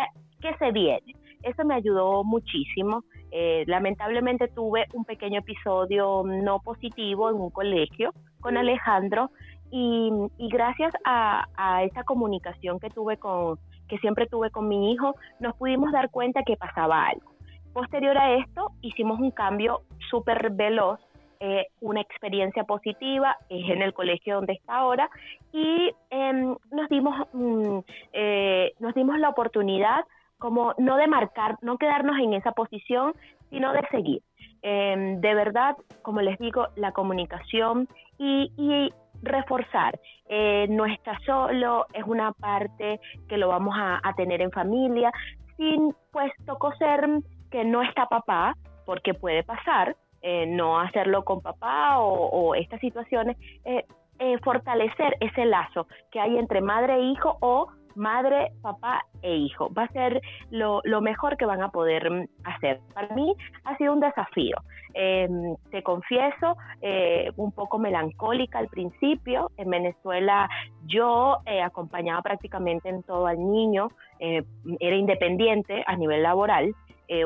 se 0.58 0.72
viene. 0.72 1.16
Eso 1.44 1.66
me 1.66 1.76
ayudó 1.76 2.24
muchísimo. 2.24 3.04
Eh, 3.32 3.64
lamentablemente 3.68 4.48
tuve 4.50 4.86
un 4.94 5.06
pequeño 5.06 5.40
episodio 5.40 6.24
no 6.26 6.60
positivo 6.60 7.30
en 7.30 7.38
un 7.38 7.50
colegio 7.50 8.14
con 8.42 8.58
Alejandro 8.58 9.32
y, 9.72 10.12
gracias 10.50 10.94
a, 11.06 11.84
esa 11.84 12.04
comunicación 12.04 12.80
que 12.80 12.90
tuve 12.90 13.18
con, 13.18 13.58
que 13.88 13.98
siempre 14.00 14.28
tuve 14.28 14.52
con 14.52 14.68
mi 14.68 14.92
hijo, 14.92 15.16
nos 15.40 15.56
pudimos 15.56 15.92
dar 15.92 16.10
cuenta 16.12 16.44
que 16.44 16.58
pasaba 16.58 17.08
algo. 17.08 17.32
Posterior 17.74 18.18
a 18.18 18.36
esto, 18.36 18.72
hicimos 18.82 19.20
un 19.20 19.32
cambio 19.32 19.84
súper 20.10 20.52
veloz, 20.52 21.00
eh, 21.40 21.68
una 21.80 22.02
experiencia 22.02 22.66
positiva, 22.66 23.38
es 23.50 23.70
en 23.70 23.82
el 23.82 23.94
colegio 23.94 24.36
donde 24.36 24.54
está 24.54 24.76
ahora, 24.76 25.10
y 25.54 25.92
em, 26.10 26.56
nos, 26.72 26.90
dimos, 26.90 27.16
mm, 27.32 27.80
eh, 28.12 28.74
nos 28.80 28.94
dimos 28.94 29.18
la 29.20 29.30
oportunidad 29.30 30.02
como 30.42 30.74
no 30.80 30.98
de 30.98 31.08
marcar, 31.08 31.58
no 31.62 31.78
quedarnos 31.78 32.18
en 32.18 32.34
esa 32.34 32.52
posición, 32.54 33.14
sino 33.52 33.72
de 33.74 33.88
seguir. 33.92 34.24
Em, 34.64 35.22
de 35.22 35.36
verdad, 35.36 35.78
como 36.02 36.20
les 36.22 36.40
digo, 36.40 36.68
la 36.76 36.92
comunicación 36.92 37.88
y, 38.18 38.90
reforzar. 39.24 40.00
Eh, 40.28 40.66
no 40.70 40.88
está 40.88 41.20
solo, 41.28 41.86
es 41.94 42.04
una 42.06 42.32
parte 42.32 43.00
que 43.30 43.38
lo 43.38 43.50
vamos 43.50 43.76
a, 43.78 44.14
tener 44.16 44.42
en 44.42 44.50
familia, 44.50 45.12
sin 45.58 45.94
pues 46.12 46.32
tocó 46.48 46.74
ser 46.78 47.08
que 47.52 47.64
no 47.64 47.84
está 47.84 48.08
papá, 48.08 48.56
porque 48.86 49.14
puede 49.14 49.44
pasar, 49.44 49.96
eh, 50.24 50.48
no 50.48 50.80
hacerlo 50.80 51.24
con 51.24 51.42
papá 51.42 52.00
o, 52.00 52.56
estas 52.56 52.80
situaciones, 52.80 53.38
eh, 53.64 53.86
fortalecer 54.44 55.18
ese 55.20 55.46
lazo 55.46 55.86
que 56.12 56.20
hay 56.20 56.38
entre 56.38 56.62
madre 56.62 56.96
e 56.96 57.12
hijo 57.12 57.38
o 57.42 57.68
madre, 57.96 58.52
papá 58.62 59.04
e 59.22 59.36
hijo. 59.36 59.70
Va 59.74 59.84
a 59.84 59.94
ser 59.94 60.22
lo, 60.50 60.82
mejor 61.02 61.38
que 61.38 61.46
van 61.46 61.62
a 61.62 61.70
poder 61.70 62.10
mm, 62.10 62.28
hacer. 62.44 62.80
Para 62.94 63.14
mí 63.16 63.34
ha 63.64 63.78
sido 63.78 63.94
un 63.94 64.00
desafío. 64.00 64.58
Em, 64.94 65.56
te 65.70 65.84
confieso, 65.84 66.58
eh, 66.82 67.32
un 67.38 67.52
poco 67.52 67.80
melancólica 67.80 68.60
al 68.60 68.68
principio. 68.68 69.50
En 69.58 69.70
Venezuela 69.70 70.50
yo 70.86 71.38
eh, 71.46 71.62
acompañaba 71.62 72.22
prácticamente 72.22 72.90
en 72.90 73.04
todo 73.04 73.28
al 73.28 73.40
niño, 73.40 73.90
eh, 74.20 74.44
era 74.80 74.96
independiente 74.96 75.84
a 75.86 75.96
nivel 75.96 76.24
laboral. 76.24 76.74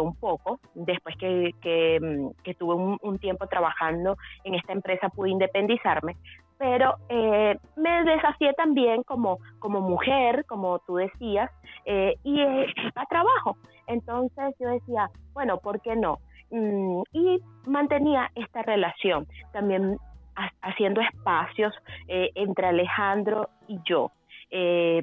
un 0.01 0.15
poco. 0.15 0.59
Después 0.73 1.15
que, 1.15 1.51
que, 1.61 1.99
mm, 2.01 2.57
tuve 2.57 2.97
un, 3.03 3.19
tiempo 3.19 3.45
trabajando 3.45 4.17
en 4.43 4.55
esta 4.55 4.73
empresa 4.73 5.09
pude 5.09 5.29
independizarme, 5.29 6.15
pero 6.57 6.95
eh, 7.09 7.57
me 7.75 8.03
desafié 8.03 8.53
también 8.53 9.03
como, 9.03 9.39
como 9.59 9.81
mujer, 9.81 10.45
como 10.45 10.79
tú 10.79 10.95
decías, 10.95 11.51
eh, 11.85 12.15
y 12.23 12.41
eh, 12.41 12.65
a 12.95 13.05
trabajo. 13.05 13.57
Entonces 13.87 14.55
yo 14.59 14.69
decía, 14.69 15.09
bueno, 15.33 15.57
¿por 15.57 15.81
qué 15.81 15.95
no? 15.95 16.19
Mm, 16.51 17.01
y 17.11 17.39
mantenía 17.65 18.31
esta 18.35 18.61
relación, 18.61 19.27
también 19.51 19.97
haciendo 20.61 20.99
espacios 20.99 21.73
entre 22.07 22.67
Alejandro 22.67 23.49
y 23.69 23.79
yo 23.85 24.11
eh, 24.49 25.01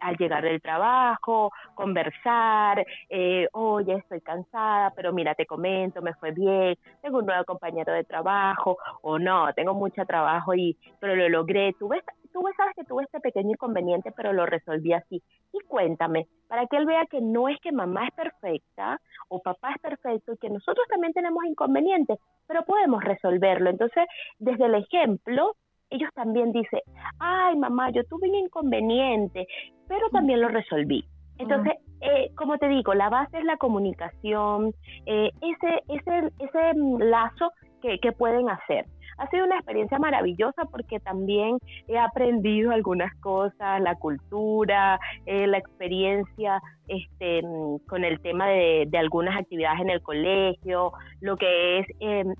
al 0.00 0.16
llegar 0.16 0.42
del 0.44 0.60
trabajo, 0.60 1.50
conversar, 1.74 2.84
eh, 3.08 3.48
oye, 3.52 3.94
estoy 3.94 4.20
cansada, 4.20 4.92
pero 4.94 5.12
mira, 5.12 5.34
te 5.34 5.46
comento, 5.46 6.02
me 6.02 6.14
fue 6.14 6.32
bien, 6.32 6.76
tengo 7.02 7.18
un 7.18 7.26
nuevo 7.26 7.44
compañero 7.44 7.92
de 7.92 8.04
trabajo, 8.04 8.78
o 9.02 9.18
no, 9.18 9.52
tengo 9.54 9.74
mucho 9.74 10.04
trabajo, 10.06 10.54
y 10.54 10.76
pero 11.00 11.16
lo 11.16 11.28
logré. 11.28 11.74
Ves, 11.80 12.04
tú 12.32 12.42
sabes 12.56 12.74
que 12.74 12.84
tuve 12.84 13.04
este 13.04 13.20
pequeño 13.20 13.50
inconveniente, 13.50 14.12
pero 14.12 14.32
lo 14.32 14.46
resolví 14.46 14.92
así. 14.92 15.22
Y 15.52 15.60
cuéntame, 15.66 16.26
para 16.48 16.66
que 16.66 16.76
él 16.76 16.86
vea 16.86 17.06
que 17.06 17.20
no 17.20 17.48
es 17.48 17.58
que 17.60 17.72
mamá 17.72 18.06
es 18.06 18.14
perfecta 18.14 19.00
o 19.28 19.40
papá 19.40 19.72
es 19.72 19.80
perfecto 19.80 20.36
que 20.40 20.50
nosotros 20.50 20.86
también 20.88 21.12
tenemos 21.12 21.44
inconvenientes, 21.44 22.18
pero 22.46 22.64
podemos 22.64 23.02
resolverlo. 23.02 23.70
Entonces, 23.70 24.04
desde 24.38 24.66
el 24.66 24.74
ejemplo, 24.74 25.56
ellos 25.90 26.10
también 26.14 26.52
dicen, 26.52 26.80
ay 27.18 27.56
mamá, 27.56 27.90
yo 27.90 28.04
tuve 28.04 28.28
un 28.28 28.36
inconveniente, 28.36 29.46
pero 29.88 30.08
también 30.10 30.40
lo 30.40 30.48
resolví. 30.48 31.04
Entonces, 31.38 31.74
eh, 32.02 32.30
como 32.36 32.58
te 32.58 32.68
digo, 32.68 32.92
la 32.92 33.08
base 33.08 33.38
es 33.38 33.44
la 33.44 33.56
comunicación, 33.56 34.74
eh, 35.06 35.30
ese, 35.40 35.82
ese, 35.88 36.32
ese 36.38 36.78
lazo 36.98 37.52
que, 37.80 37.98
que 37.98 38.12
pueden 38.12 38.50
hacer. 38.50 38.84
Ha 39.16 39.26
sido 39.28 39.44
una 39.44 39.56
experiencia 39.56 39.98
maravillosa 39.98 40.64
porque 40.70 41.00
también 41.00 41.58
he 41.88 41.98
aprendido 41.98 42.72
algunas 42.72 43.14
cosas, 43.16 43.80
la 43.80 43.94
cultura, 43.96 44.98
eh, 45.26 45.46
la 45.46 45.58
experiencia 45.58 46.60
este, 46.88 47.42
con 47.86 48.04
el 48.04 48.20
tema 48.20 48.46
de, 48.48 48.86
de, 48.88 48.98
algunas 48.98 49.38
actividades 49.38 49.80
en 49.80 49.90
el 49.90 50.02
colegio, 50.02 50.92
lo 51.20 51.36
que 51.36 51.80
es 51.80 51.86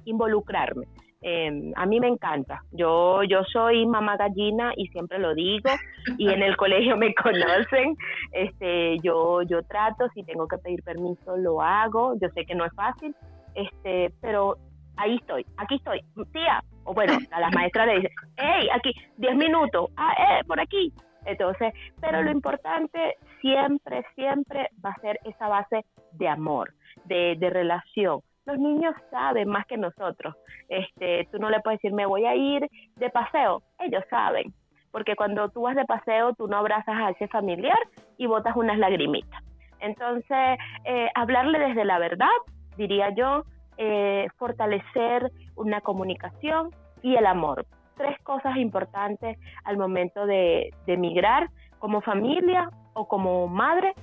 involucrarme. 0.04 0.86
Em, 1.22 1.72
a 1.76 1.84
mí 1.84 2.00
me 2.00 2.08
encanta. 2.08 2.62
Yo, 2.72 3.22
yo 3.24 3.44
soy 3.44 3.84
mamá 3.86 4.16
gallina 4.16 4.72
y 4.74 4.86
siempre 4.88 5.18
lo 5.18 5.34
digo 5.34 5.68
y 6.16 6.30
en 6.30 6.42
el 6.42 6.56
colegio 6.56 6.96
me 6.96 7.14
conocen. 7.22 7.96
Este, 8.32 8.98
yo, 9.00 9.42
yo 9.42 9.62
trato, 9.64 10.08
si 10.14 10.22
tengo 10.22 10.48
que 10.48 10.56
pedir 10.58 10.82
permiso 10.82 11.36
lo 11.36 11.60
hago. 11.60 12.14
Yo 12.20 12.28
sé 12.30 12.46
que 12.46 12.54
no 12.54 12.64
es 12.64 12.72
fácil, 12.74 13.14
este, 13.54 14.12
pero 14.22 14.56
ahí 14.96 15.16
estoy, 15.16 15.44
aquí 15.58 15.74
estoy, 15.76 16.00
tía. 16.32 16.62
O 16.84 16.94
bueno, 16.94 17.18
a 17.30 17.40
las 17.40 17.54
maestras 17.54 17.86
le 17.86 17.96
dicen, 17.96 18.10
hey, 18.38 18.68
aquí, 18.74 18.92
10 19.18 19.36
minutos, 19.36 19.90
ah, 19.96 20.14
eh, 20.18 20.44
por 20.46 20.58
aquí. 20.58 20.92
Entonces, 21.26 21.74
pero 22.00 22.22
lo 22.22 22.30
importante 22.30 23.16
siempre, 23.42 24.06
siempre 24.14 24.70
va 24.82 24.90
a 24.90 25.00
ser 25.02 25.20
esa 25.24 25.48
base 25.48 25.84
de 26.12 26.28
amor, 26.28 26.72
de, 27.04 27.36
de 27.38 27.50
relación 27.50 28.22
los 28.46 28.58
niños 28.58 28.94
saben 29.10 29.48
más 29.48 29.66
que 29.66 29.76
nosotros. 29.76 30.34
Este, 30.68 31.28
tú 31.30 31.38
no 31.38 31.50
le 31.50 31.60
puedes 31.60 31.80
decir, 31.80 31.94
me 31.94 32.06
voy 32.06 32.24
a 32.26 32.34
ir 32.34 32.66
de 32.96 33.10
paseo. 33.10 33.62
Ellos 33.78 34.04
saben. 34.10 34.52
Porque 34.90 35.14
cuando 35.14 35.48
tú 35.50 35.62
vas 35.62 35.76
de 35.76 35.84
paseo, 35.84 36.34
tú 36.34 36.48
no 36.48 36.56
abrazas 36.56 36.96
a 36.96 37.10
ese 37.10 37.28
familiar 37.28 37.78
y 38.16 38.26
botas 38.26 38.56
unas 38.56 38.78
lagrimitas. 38.78 39.42
Entonces, 39.78 40.58
eh, 40.84 41.08
hablarle 41.14 41.58
desde 41.58 41.84
la 41.84 41.98
verdad, 41.98 42.28
diría 42.76 43.10
yo, 43.14 43.44
eh, 43.76 44.26
fortalecer 44.36 45.30
una 45.56 45.80
comunicación 45.80 46.70
y 47.02 47.16
el 47.16 47.26
amor. 47.26 47.66
Tres 47.96 48.18
cosas 48.22 48.56
importantes 48.56 49.38
al 49.64 49.76
momento 49.76 50.26
de, 50.26 50.70
de 50.86 50.94
emigrar 50.94 51.48
como 51.78 52.00
familia 52.00 52.68
o 52.94 53.06
como 53.06 53.46
madre 53.46 53.94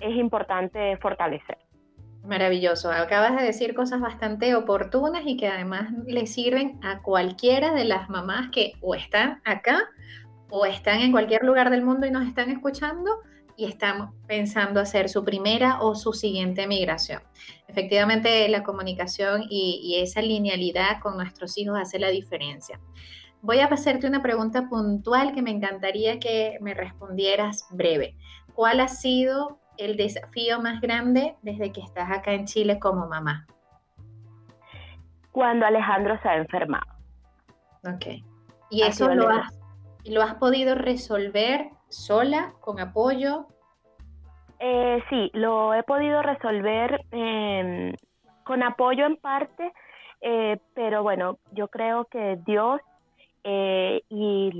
es 0.00 0.16
importante 0.16 0.96
fortalecer. 0.98 1.58
Maravilloso. 2.24 2.90
Acabas 2.90 3.36
de 3.36 3.44
decir 3.44 3.74
cosas 3.74 4.00
bastante 4.00 4.54
oportunas 4.54 5.22
y 5.26 5.36
que 5.36 5.48
además 5.48 5.90
le 6.06 6.26
sirven 6.26 6.78
a 6.82 7.02
cualquiera 7.02 7.74
de 7.74 7.84
las 7.84 8.08
mamás 8.08 8.50
que 8.50 8.74
o 8.80 8.94
están 8.94 9.40
acá 9.44 9.88
o 10.48 10.64
están 10.66 11.00
en 11.00 11.10
cualquier 11.10 11.42
lugar 11.42 11.70
del 11.70 11.82
mundo 11.82 12.06
y 12.06 12.10
nos 12.10 12.26
están 12.26 12.50
escuchando 12.50 13.10
y 13.56 13.64
están 13.64 14.12
pensando 14.26 14.80
hacer 14.80 15.08
su 15.08 15.24
primera 15.24 15.80
o 15.80 15.94
su 15.94 16.12
siguiente 16.12 16.66
migración. 16.66 17.22
Efectivamente, 17.68 18.48
la 18.48 18.62
comunicación 18.62 19.44
y, 19.48 19.96
esa 20.00 20.22
linealidad 20.22 21.00
con 21.02 21.16
nuestros 21.16 21.58
hijos 21.58 21.78
hace 21.78 21.98
la 21.98 22.08
diferencia. 22.08 22.80
voy 23.40 23.58
a 23.58 23.66
hacerte 23.66 24.06
una 24.06 24.22
pregunta 24.22 24.68
puntual 24.68 25.32
que 25.34 25.42
me 25.42 25.50
encantaría 25.50 26.20
que 26.20 26.58
me 26.60 26.74
respondieras 26.74 27.66
breve. 27.70 28.14
¿Cuál 28.54 28.78
ha 28.80 28.88
sido 28.88 29.61
el 29.76 29.96
desafío 29.96 30.60
más 30.60 30.80
grande 30.80 31.36
desde 31.42 31.72
que 31.72 31.80
estás 31.80 32.10
acá 32.10 32.32
en 32.32 32.46
Chile 32.46 32.78
como 32.78 33.06
mamá? 33.06 33.46
Cuando 35.30 35.66
Alejandro 35.66 36.18
se 36.22 36.28
ha 36.28 36.36
enfermado. 36.36 36.92
Ok. 37.84 38.22
¿Y 38.70 38.82
eso 38.82 39.14
lo 39.14 39.28
has, 39.28 39.58
lo 40.04 40.22
has 40.22 40.34
podido 40.34 40.74
resolver 40.74 41.70
sola, 41.88 42.54
con 42.60 42.80
apoyo? 42.80 43.46
Eh, 44.58 45.02
sí, 45.10 45.30
lo 45.34 45.74
he 45.74 45.82
podido 45.82 46.22
resolver 46.22 47.04
em, 47.10 47.92
con 48.44 48.62
apoyo 48.62 49.06
en 49.06 49.16
parte, 49.16 49.72
eh, 50.20 50.58
pero 50.74 51.02
bueno, 51.02 51.38
yo 51.50 51.68
creo 51.68 52.04
que 52.04 52.38
Dios 52.46 52.80
eh, 53.42 54.02
y, 54.08 54.52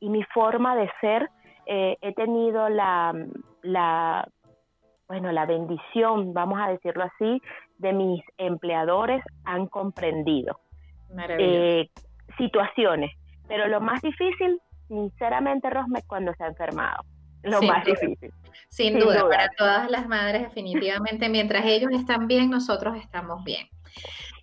mi 0.00 0.22
forma 0.34 0.74
de 0.76 0.90
ser, 1.00 1.30
he 1.66 2.12
tenido 2.14 2.68
la, 2.68 3.14
la, 3.62 4.26
bueno, 5.10 5.32
la 5.32 5.44
bendición, 5.44 6.32
vamos 6.32 6.60
a 6.60 6.68
decirlo 6.68 7.02
así, 7.02 7.42
de 7.78 7.92
mis 7.92 8.22
empleadores 8.38 9.24
han 9.44 9.66
comprendido 9.66 10.60
situaciones, 12.38 13.10
pero 13.48 13.66
lo 13.66 13.80
más 13.80 14.00
difícil, 14.02 14.60
sinceramente, 14.86 15.68
Rosme, 15.68 16.02
cuando 16.06 16.32
se 16.34 16.44
ha 16.44 16.46
enfermado 16.46 17.02
lo 17.42 17.60
más 17.60 17.84
difícil. 17.84 18.32
Sin, 18.68 19.00
duda, 19.00 19.28
para 19.28 19.48
todas 19.58 19.90
las 19.90 20.06
madres, 20.06 20.42
definitivamente, 20.42 21.28
mientras 21.28 21.64
ellos 21.64 21.90
están 21.90 22.28
bien, 22.28 22.48
nosotros 22.48 22.96
estamos 22.96 23.42
bien. 23.42 23.66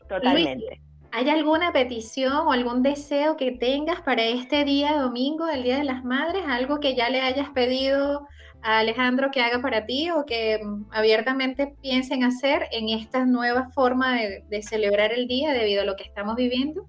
Totalmente. 0.10 0.82
¿Hay 1.12 1.30
alguna 1.30 1.72
petición 1.72 2.34
o 2.34 2.52
algún 2.52 2.84
deseo 2.84 3.38
que 3.38 3.52
tengas 3.52 4.02
para 4.02 4.24
este 4.24 4.66
día 4.66 4.98
domingo, 4.98 5.48
el 5.48 5.64
Día 5.64 5.78
de 5.78 5.84
las 5.84 6.04
Madres? 6.04 6.44
¿Algo 6.48 6.80
que 6.80 6.96
ya 6.96 7.10
le 7.10 7.22
hayas 7.22 7.50
pedido 7.50 8.28
a 8.62 8.80
Alejandro 8.80 9.32
que 9.32 9.42
haga 9.42 9.62
para 9.62 9.86
ti 9.86 10.10
o 10.12 10.26
que 10.26 10.60
mm, 10.64 10.86
abiertamente 10.92 11.74
piensen 11.82 12.24
hacer 12.24 12.64
en 12.72 12.90
esta 12.90 13.26
nueva 13.26 13.70
forma 13.74 14.16
de 14.16 14.62
celebrar 14.62 15.14
el 15.14 15.28
día 15.28 15.54
debido 15.54 15.82
a 15.82 15.86
lo 15.86 15.96
que 15.96 16.04
estamos 16.04 16.36
viviendo? 16.36 16.86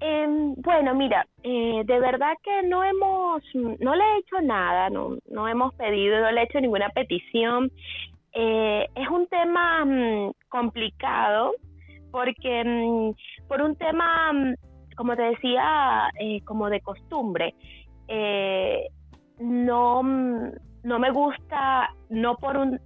Em, 0.00 0.54
bueno, 0.56 0.94
mira, 0.94 1.26
eh, 1.42 1.82
de 1.84 2.00
verdad 2.00 2.34
que 2.42 2.62
no 2.64 2.84
hemos, 2.84 3.42
no 3.54 3.94
le 3.94 4.04
he 4.04 4.18
hecho 4.18 4.40
nada, 4.42 4.90
no, 4.90 5.16
no 5.30 5.48
hemos 5.48 5.74
pedido, 5.74 6.20
no 6.20 6.30
le 6.30 6.40
he 6.40 6.44
hecho 6.44 6.60
ninguna 6.60 6.90
petición. 6.90 7.72
Eh, 8.32 8.86
es 8.94 9.08
un 9.08 9.26
tema 9.28 9.84
mm, 9.84 10.32
complicado 10.48 11.52
porque 12.16 12.64
mm, 12.64 13.46
por 13.46 13.60
un 13.60 13.76
tema, 13.76 14.32
mm, 14.32 14.54
como 14.96 15.14
te 15.14 15.22
decía, 15.22 16.08
eh, 16.18 16.40
como 16.46 16.70
de 16.70 16.80
costumbre, 16.80 17.54
no, 19.38 20.02
no 20.02 20.98
me 20.98 21.10
gusta, 21.10 21.90
no 22.08 22.36
por 22.36 22.56
un, 22.56 22.80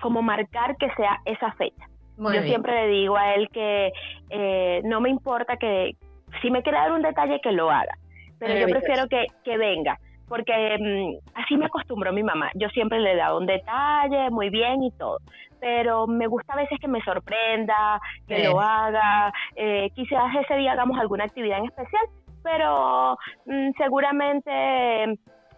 como 0.00 0.22
marcar 0.22 0.76
que 0.76 0.88
sea 0.94 1.18
esa 1.24 1.50
fecha. 1.54 1.86
Yo 2.18 2.42
siempre 2.42 2.86
le 2.86 2.88
digo 2.92 3.16
a 3.16 3.34
él 3.34 3.48
que 3.50 3.92
eh, 4.28 4.80
no 4.84 5.00
me 5.00 5.08
importa 5.08 5.56
que 5.56 5.96
si 6.40 6.50
me 6.50 6.62
quiere 6.62 6.78
dar 6.78 6.92
un 6.92 7.02
detalle 7.02 7.40
que 7.40 7.50
lo 7.50 7.68
haga, 7.68 7.96
pero 8.38 8.54
yo 8.54 8.68
prefiero 8.68 9.08
que, 9.08 9.26
que 9.42 9.56
venga, 9.56 9.98
porque 10.30 10.78
mm, 10.78 11.28
así 11.34 11.56
me 11.56 11.66
acostumbró 11.66 12.12
mi 12.12 12.22
mamá. 12.22 12.50
Yo 12.54 12.68
siempre 12.68 13.00
le 13.00 13.12
he 13.12 13.16
dado 13.16 13.38
un 13.38 13.46
detalle, 13.46 14.30
muy 14.30 14.48
bien 14.48 14.84
y 14.84 14.92
todo, 14.92 15.18
pero 15.58 16.06
me 16.06 16.28
gusta 16.28 16.52
a 16.52 16.56
veces 16.56 16.78
que 16.80 16.86
me 16.86 17.02
sorprenda, 17.02 18.00
que 18.28 18.44
lo 18.44 18.60
haga, 18.60 19.32
eh, 19.56 19.90
quizás 19.94 20.32
ese 20.40 20.54
día 20.54 20.72
hagamos 20.72 20.98
alguna 21.00 21.24
actividad 21.24 21.58
en 21.58 21.64
especial, 21.64 22.06
pero 22.44 23.18
mm, 23.44 23.70
seguramente 23.76 24.50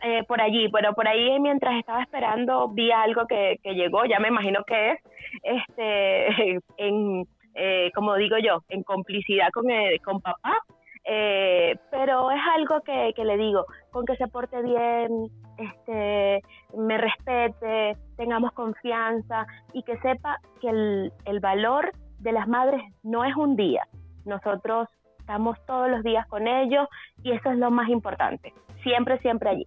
eh, 0.00 0.24
por 0.26 0.40
allí, 0.40 0.70
pero 0.70 0.94
por 0.94 1.06
ahí 1.06 1.38
mientras 1.38 1.74
estaba 1.78 2.02
esperando 2.02 2.68
vi 2.68 2.90
algo 2.90 3.26
que, 3.26 3.58
llegó, 3.62 4.06
ya 4.06 4.20
me 4.20 4.28
imagino 4.28 4.64
que 4.64 4.92
es, 4.92 4.98
este, 5.42 6.60
en, 6.78 7.26
eh, 7.54 7.90
como 7.94 8.14
digo 8.14 8.38
yo, 8.38 8.62
en 8.70 8.82
complicidad 8.84 9.50
con, 9.52 9.66
con 10.02 10.22
papá, 10.22 10.56
eh, 11.05 11.76
pero 11.90 12.30
es 12.30 12.40
algo 12.57 12.80
que, 12.82 13.12
le 13.16 13.36
digo, 13.36 13.66
con 13.90 14.07
que 14.07 14.16
se 14.16 14.28
porte 14.28 14.62
bien, 14.62 15.28
este, 15.59 16.42
me 16.76 16.98
respete, 16.98 17.96
tengamos 18.16 18.53
confianza 18.53 19.46
y 19.72 19.82
que 19.82 19.98
sepa 19.98 20.38
que 20.61 20.68
el, 20.68 21.12
el 21.24 21.40
valor 21.40 21.92
de 22.18 22.32
las 22.32 22.46
madres 22.46 22.82
no 23.03 23.24
es 23.24 23.34
un 23.36 23.57
día, 23.57 23.86
nosotros 24.24 24.88
estamos 25.18 25.57
todos 25.66 25.90
los 25.90 26.03
días 26.03 26.26
con 26.28 26.46
ellos 26.46 26.88
y 27.22 27.32
eso 27.32 27.50
es 27.50 27.59
lo 27.59 27.70
más 27.70 27.88
importante, 27.88 28.53
siempre, 28.82 29.18
siempre 29.18 29.50
allí. 29.50 29.66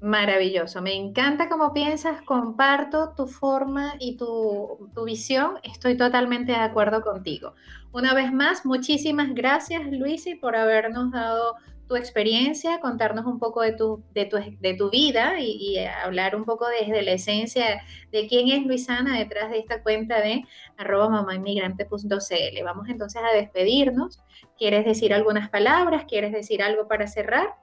Maravilloso, 0.00 0.82
me 0.82 0.94
encanta 0.94 1.48
cómo 1.48 1.72
piensas, 1.72 2.20
comparto 2.22 3.14
tu 3.16 3.26
forma 3.26 3.94
y 3.98 4.18
tu, 4.18 4.90
visión, 5.06 5.58
estoy 5.62 5.96
totalmente 5.96 6.52
de 6.52 6.58
acuerdo 6.58 7.00
contigo. 7.00 7.54
Una 7.92 8.12
vez 8.12 8.30
más, 8.30 8.66
muchísimas 8.66 9.34
gracias 9.34 9.82
Luisi 9.90 10.34
por 10.34 10.54
habernos 10.54 11.12
dado 11.12 11.54
tu 11.88 11.96
experiencia, 11.96 12.78
contarnos 12.80 13.24
un 13.24 13.38
poco 13.38 13.62
de 13.62 13.72
tu, 13.72 14.02
de 14.12 14.26
tu, 14.26 14.36
de 14.36 14.74
tu 14.74 14.90
vida 14.90 15.40
y, 15.40 15.78
hablar 15.78 16.36
un 16.36 16.44
poco 16.44 16.66
desde 16.68 17.00
la 17.02 17.12
esencia 17.12 17.82
de 18.12 18.26
quién 18.28 18.48
es 18.48 18.66
Luisana 18.66 19.18
detrás 19.18 19.50
de 19.50 19.60
esta 19.60 19.82
cuenta 19.82 20.20
de 20.20 20.44
arroba 20.76 21.08
mamainmigrante.cl. 21.08 22.64
Vamos 22.64 22.88
entonces 22.88 23.22
a 23.22 23.34
despedirnos. 23.34 24.20
¿Quieres 24.58 24.84
decir 24.84 25.14
algunas 25.14 25.48
palabras? 25.48 26.04
¿Quieres 26.06 26.32
decir 26.32 26.62
algo 26.62 26.86
para 26.86 27.06
cerrar? 27.06 27.54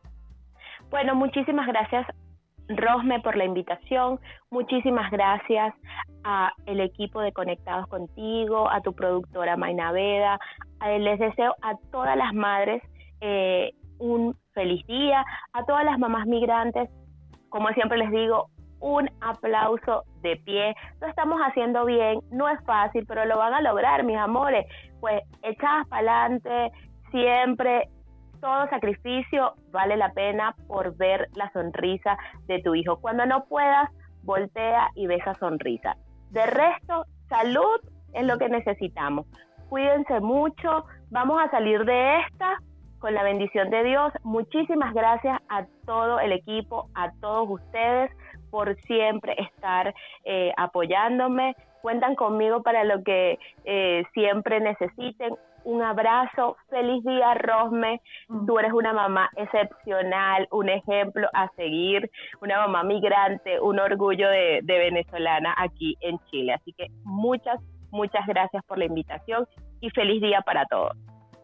Bueno, 0.94 1.16
muchísimas 1.16 1.66
gracias 1.66 2.06
Rosme 2.68 3.20
por 3.22 3.36
la 3.36 3.46
invitación. 3.46 4.20
Muchísimas 4.52 5.10
gracias 5.10 5.74
a 6.24 6.54
el 6.68 6.82
equipo 6.82 7.20
de 7.20 7.32
Conectados 7.32 7.88
Contigo, 7.88 8.70
a 8.70 8.80
tu 8.82 8.94
productora 8.94 9.58
Mayna 9.58 9.92
Veda. 9.92 10.40
Les 11.00 11.18
deseo 11.18 11.56
a 11.64 11.78
todas 11.92 12.16
las 12.16 12.32
madres 12.36 12.84
eh, 13.22 13.72
un 13.98 14.38
feliz 14.54 14.86
día, 14.86 15.26
a 15.54 15.66
todas 15.66 15.84
las 15.84 15.98
mamás 15.98 16.28
migrantes, 16.28 16.92
como 17.50 17.70
siempre 17.70 17.98
les 17.98 18.12
digo, 18.12 18.52
un 18.80 19.10
aplauso 19.20 20.04
de 20.22 20.36
pie. 20.36 20.76
Lo 21.02 21.08
estamos 21.08 21.42
haciendo 21.42 21.86
bien, 21.86 22.20
no 22.30 22.48
es 22.48 22.64
fácil, 22.66 23.04
pero 23.08 23.26
lo 23.26 23.40
van 23.40 23.56
a 23.56 23.62
lograr, 23.62 24.04
mis 24.04 24.18
amores. 24.18 24.68
Pues 25.02 25.24
echadas 25.42 25.88
para 25.88 26.26
adelante, 26.26 26.72
siempre 27.10 27.90
todo 28.44 28.68
sacrificio 28.68 29.54
vale 29.72 29.96
la 29.96 30.12
pena 30.12 30.54
por 30.68 30.98
ver 30.98 31.30
la 31.34 31.50
sonrisa 31.54 32.18
de 32.46 32.62
tu 32.62 32.76
hijo. 32.76 32.98
Cuando 33.00 33.26
no 33.26 33.46
puedas, 33.46 33.90
voltea 34.24 34.90
y 34.96 35.08
ve 35.08 35.16
esa 35.16 35.34
sonrisa. 35.36 35.96
De 36.32 36.46
resto, 36.46 37.06
salud 37.30 37.80
es 38.12 38.26
lo 38.26 38.38
que 38.38 38.50
necesitamos. 38.50 39.28
Cuídense 39.70 40.20
mucho, 40.20 40.86
vamos 41.10 41.42
a 41.42 41.50
salir 41.52 41.86
de 41.86 42.20
esta 42.20 42.58
con 43.00 43.14
la 43.14 43.24
bendición 43.24 43.70
de 43.70 43.82
Dios. 43.86 44.12
Muchísimas 44.24 44.94
gracias 44.94 45.40
a 45.48 45.66
todo 45.86 46.20
el 46.20 46.34
equipo, 46.34 46.90
a 46.96 47.14
todos 47.22 47.50
ustedes 47.50 48.12
por 48.52 48.76
siempre 48.82 49.36
estar 49.40 49.96
eh, 50.26 50.52
apoyándome. 50.58 51.56
Cuentan 51.82 52.16
conmigo 52.16 52.62
para 52.62 52.84
lo 52.84 53.04
que 53.04 53.40
eh, 53.64 54.04
siempre 54.14 54.60
necesiten 54.60 55.34
un 55.64 55.82
abrazo, 55.82 56.58
feliz 56.70 57.04
día 57.04 57.34
Rosme, 57.36 58.02
mm. 58.28 58.46
tú 58.46 58.60
eres 58.60 58.74
una 58.74 58.94
mamá 58.94 59.30
excepcional, 59.36 60.48
un 60.52 60.70
ejemplo 60.70 61.28
a 61.34 61.50
seguir, 61.56 62.10
una 62.42 62.58
mamá 62.60 62.84
migrante, 62.84 63.60
un 63.60 63.80
orgullo 63.80 64.30
de, 64.30 64.62
venezolana 64.64 65.54
aquí 65.58 65.98
en 66.02 66.20
Chile. 66.30 66.54
Así 66.54 66.74
que 66.74 66.88
muchas, 67.04 67.60
muchas 67.92 68.26
gracias 68.28 68.64
por 68.66 68.78
la 68.78 68.86
invitación 68.86 69.48
y 69.82 69.90
feliz 69.92 70.22
día 70.22 70.42
para 70.42 70.66
todos 70.66 70.98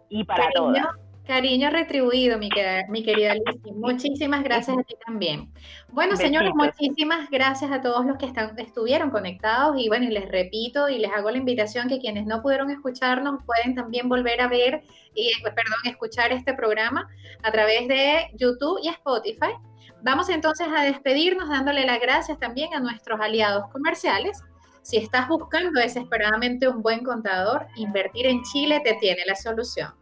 y 0.10 0.24
para 0.24 0.50
todas. 0.52 1.09
Cariño 1.30 1.70
retribuido, 1.70 2.40
mi, 2.40 2.50
mi 2.88 3.04
querida 3.04 3.36
Lucy. 3.36 3.72
Muchísimas 3.74 4.44
gracias 4.44 4.76
a 4.76 4.82
ti 4.82 4.96
también. 5.06 5.54
Bueno, 5.90 6.16
señores, 6.16 6.50
muchísimas 6.56 7.30
gracias 7.30 7.72
a 7.72 7.84
todos 7.84 8.04
los 8.04 8.18
que 8.18 8.26
están, 8.26 8.58
estuvieron 8.58 9.12
conectados 9.12 9.76
y 9.78 9.90
bueno, 9.90 10.06
y 10.06 10.10
les 10.10 10.28
repito 10.28 10.90
y 10.90 10.98
les 10.98 11.12
hago 11.12 11.30
la 11.30 11.38
invitación 11.38 11.88
que 11.88 12.00
quienes 12.00 12.26
no 12.26 12.42
pudieron 12.42 12.72
escucharnos 12.72 13.44
pueden 13.46 13.76
también 13.76 14.10
volver 14.10 14.42
a 14.42 14.48
ver 14.48 14.82
y, 15.14 15.32
perdón, 15.44 15.78
escuchar 15.86 16.32
este 16.32 16.56
programa 16.56 17.08
a 17.44 17.52
través 17.52 17.88
de 17.88 18.32
YouTube 18.34 18.80
y 18.82 18.88
Spotify. 18.88 19.54
Vamos 20.02 20.30
entonces 20.30 20.68
a 20.76 20.82
despedirnos 20.82 21.48
dándole 21.48 21.86
las 21.86 22.00
gracias 22.00 22.40
también 22.40 22.74
a 22.74 22.80
nuestros 22.80 23.22
aliados 23.22 23.70
comerciales. 23.72 24.42
Si 24.82 24.98
estás 24.98 25.28
buscando 25.28 25.80
desesperadamente 25.80 26.68
un 26.68 26.82
buen 26.82 27.04
contador, 27.04 27.68
invertir 27.76 28.26
en 28.26 28.42
Chile 28.42 28.82
te 28.84 28.96
tiene 28.96 29.22
la 29.28 29.36
solución. 29.36 29.99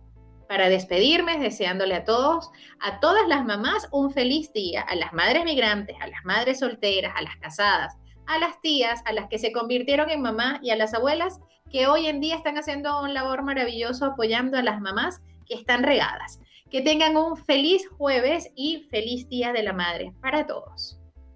Para 0.49 0.67
despedirme, 0.67 1.37
deseándole 1.37 1.93
a 1.93 2.05
todos, 2.05 2.49
a 2.79 2.99
todas 2.99 3.27
las 3.27 3.45
mamás, 3.45 3.87
un 3.91 4.09
feliz 4.09 4.51
día, 4.53 4.81
a 4.81 4.95
las 4.95 5.13
madres 5.13 5.45
migrantes, 5.45 5.95
a 6.01 6.07
las 6.07 6.25
madres 6.25 6.57
solteras, 6.57 7.13
a 7.15 7.21
las 7.21 7.35
casadas, 7.35 7.95
a 8.25 8.39
las 8.39 8.59
tías, 8.61 9.03
a 9.05 9.13
las 9.13 9.27
que 9.27 9.37
se 9.37 9.51
convirtieron 9.51 10.09
en 10.09 10.23
mamá 10.23 10.59
y 10.63 10.71
a 10.71 10.75
las 10.75 10.95
abuelas 10.95 11.39
que 11.71 11.85
hoy 11.85 12.07
en 12.07 12.19
día 12.19 12.35
están 12.35 12.57
haciendo 12.57 12.99
un 13.03 13.13
labor 13.13 13.43
maravilloso 13.43 14.05
apoyando 14.05 14.57
a 14.57 14.63
las 14.63 14.81
mamás 14.81 15.21
están 15.53 15.83
regadas. 15.83 16.39
Que 16.69 16.81
tengan 16.81 17.17
un 17.17 17.35
feliz 17.35 17.87
jueves 17.89 18.49
y 18.55 18.87
feliz 18.89 19.27
Día 19.27 19.51
de 19.51 19.63
la 19.63 19.73
Madre 19.73 20.13
para 20.21 20.47
todos. 20.47 21.00